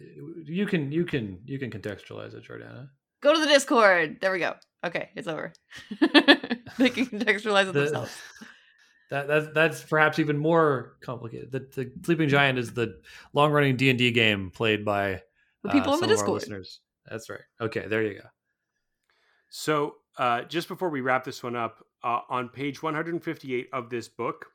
You 0.45 0.67
can 0.67 0.91
you 0.93 1.05
can 1.05 1.39
you 1.45 1.59
can 1.59 1.71
contextualize 1.71 2.35
it, 2.35 2.45
Jordana. 2.49 2.89
Go 3.23 3.35
to 3.35 3.41
the 3.41 3.47
Discord. 3.47 4.19
There 4.21 4.33
we 4.33 4.39
go. 4.39 4.55
Okay, 4.85 5.11
it's 5.17 5.27
over. 5.29 5.53
they 6.79 6.89
can 6.91 7.07
contextualize 7.07 7.69
it 7.69 7.73
The- 7.73 7.81
themselves. 7.81 8.13
That, 9.11 9.29
that 9.29 9.55
that's 9.55 9.83
perhaps 9.83 10.19
even 10.19 10.37
more 10.37 10.97
complicated. 11.01 11.53
The, 11.53 11.61
the 11.75 11.93
Sleeping 12.05 12.29
Giant 12.29 12.59
is 12.59 12.73
the 12.73 12.99
long 13.33 13.53
running 13.53 13.77
D 13.77 13.89
and 13.91 13.99
D 13.99 14.11
game 14.11 14.51
played 14.51 14.85
by 14.85 15.23
The 15.63 15.71
people 15.71 15.93
uh, 15.93 15.95
in 15.95 16.01
the 16.01 16.07
some 16.07 16.11
of 16.11 16.11
Discord. 16.11 16.35
listeners. 16.35 16.81
That's 17.09 17.31
right. 17.31 17.41
Okay, 17.61 17.87
there 17.87 18.03
you 18.03 18.15
go. 18.15 18.27
So, 19.49 19.97
uh, 20.19 20.43
just 20.43 20.67
before 20.69 20.89
we 20.89 21.01
wrap 21.01 21.25
this 21.25 21.43
one 21.43 21.55
up, 21.57 21.85
uh, 22.03 22.21
on 22.29 22.49
page 22.49 22.83
158 22.83 23.69
of 23.73 23.91
this 23.91 24.09
book, 24.09 24.47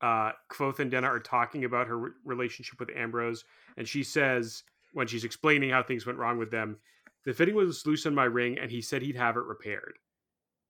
uh, 0.00 0.32
Kvothe 0.50 0.80
and 0.80 0.90
Denna 0.90 1.06
are 1.06 1.20
talking 1.20 1.64
about 1.64 1.86
her 1.86 1.98
re- 1.98 2.10
relationship 2.24 2.80
with 2.80 2.90
Ambrose, 2.96 3.44
and 3.76 3.86
she 3.88 4.02
says, 4.02 4.64
when 4.92 5.06
she's 5.06 5.24
explaining 5.24 5.70
how 5.70 5.82
things 5.82 6.04
went 6.04 6.18
wrong 6.18 6.36
with 6.38 6.50
them, 6.50 6.76
the 7.24 7.32
fitting 7.32 7.54
was 7.54 7.86
loose 7.86 8.06
on 8.06 8.14
my 8.14 8.24
ring, 8.24 8.58
and 8.58 8.70
he 8.70 8.82
said 8.82 9.02
he'd 9.02 9.16
have 9.16 9.36
it 9.36 9.44
repaired. 9.44 9.98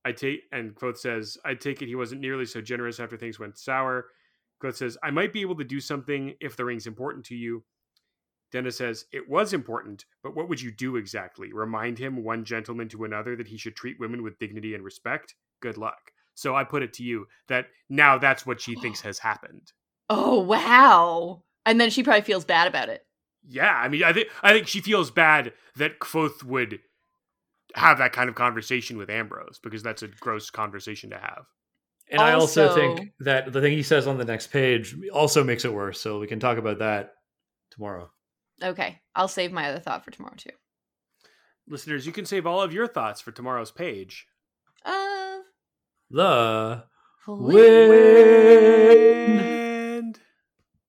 I 0.04 0.12
take, 0.12 0.42
and 0.52 0.74
Kvothe 0.74 0.98
says, 0.98 1.38
I 1.44 1.54
take 1.54 1.80
it 1.80 1.88
he 1.88 1.94
wasn't 1.94 2.20
nearly 2.20 2.44
so 2.44 2.60
generous 2.60 3.00
after 3.00 3.16
things 3.16 3.38
went 3.38 3.58
sour. 3.58 4.06
Kvothe 4.62 4.76
says, 4.76 4.98
I 5.02 5.10
might 5.10 5.32
be 5.32 5.40
able 5.40 5.56
to 5.56 5.64
do 5.64 5.80
something 5.80 6.34
if 6.40 6.56
the 6.56 6.64
ring's 6.64 6.86
important 6.86 7.24
to 7.26 7.34
you. 7.34 7.64
Dennis 8.52 8.76
says, 8.76 9.06
It 9.12 9.28
was 9.28 9.52
important, 9.52 10.04
but 10.22 10.36
what 10.36 10.48
would 10.48 10.60
you 10.60 10.70
do 10.70 10.96
exactly? 10.96 11.52
Remind 11.52 11.98
him, 11.98 12.22
one 12.22 12.44
gentleman 12.44 12.88
to 12.90 13.04
another, 13.04 13.34
that 13.36 13.48
he 13.48 13.56
should 13.56 13.74
treat 13.74 13.98
women 13.98 14.22
with 14.22 14.38
dignity 14.38 14.74
and 14.74 14.84
respect? 14.84 15.34
Good 15.60 15.76
luck. 15.76 16.12
So 16.34 16.54
I 16.54 16.64
put 16.64 16.82
it 16.82 16.92
to 16.94 17.02
you 17.02 17.26
that 17.48 17.66
now 17.88 18.18
that's 18.18 18.46
what 18.46 18.60
she 18.60 18.74
thinks 18.76 19.00
has 19.02 19.18
happened. 19.18 19.72
Oh 20.10 20.40
wow! 20.40 21.42
And 21.66 21.80
then 21.80 21.90
she 21.90 22.02
probably 22.02 22.22
feels 22.22 22.44
bad 22.44 22.68
about 22.68 22.90
it. 22.90 23.06
Yeah, 23.46 23.74
I 23.74 23.88
mean, 23.88 24.04
I 24.04 24.12
think 24.12 24.28
I 24.42 24.52
think 24.52 24.68
she 24.68 24.80
feels 24.80 25.10
bad 25.10 25.52
that 25.76 25.98
Kvothe 25.98 26.42
would 26.44 26.80
have 27.74 27.98
that 27.98 28.12
kind 28.12 28.28
of 28.28 28.34
conversation 28.34 28.96
with 28.96 29.10
Ambrose 29.10 29.58
because 29.62 29.82
that's 29.82 30.02
a 30.02 30.08
gross 30.08 30.50
conversation 30.50 31.10
to 31.10 31.18
have. 31.18 31.44
And 32.10 32.20
I 32.20 32.32
also 32.32 32.68
Also- 32.68 32.74
think 32.96 33.12
that 33.20 33.52
the 33.52 33.60
thing 33.60 33.72
he 33.72 33.82
says 33.82 34.06
on 34.06 34.18
the 34.18 34.24
next 34.24 34.48
page 34.48 34.94
also 35.12 35.42
makes 35.42 35.64
it 35.64 35.72
worse. 35.72 36.00
So 36.00 36.18
we 36.20 36.26
can 36.26 36.38
talk 36.40 36.58
about 36.58 36.78
that 36.78 37.14
tomorrow. 37.70 38.10
Okay, 38.62 39.00
I'll 39.14 39.26
save 39.28 39.50
my 39.52 39.68
other 39.70 39.80
thought 39.80 40.04
for 40.04 40.10
tomorrow 40.10 40.34
too. 40.36 40.50
Listeners, 41.66 42.06
you 42.06 42.12
can 42.12 42.26
save 42.26 42.46
all 42.46 42.60
of 42.60 42.72
your 42.74 42.86
thoughts 42.86 43.20
for 43.20 43.32
tomorrow's 43.32 43.70
page. 43.72 44.26
of 44.84 45.40
The 46.10 46.84
win. 47.26 47.88
win. 47.88 49.63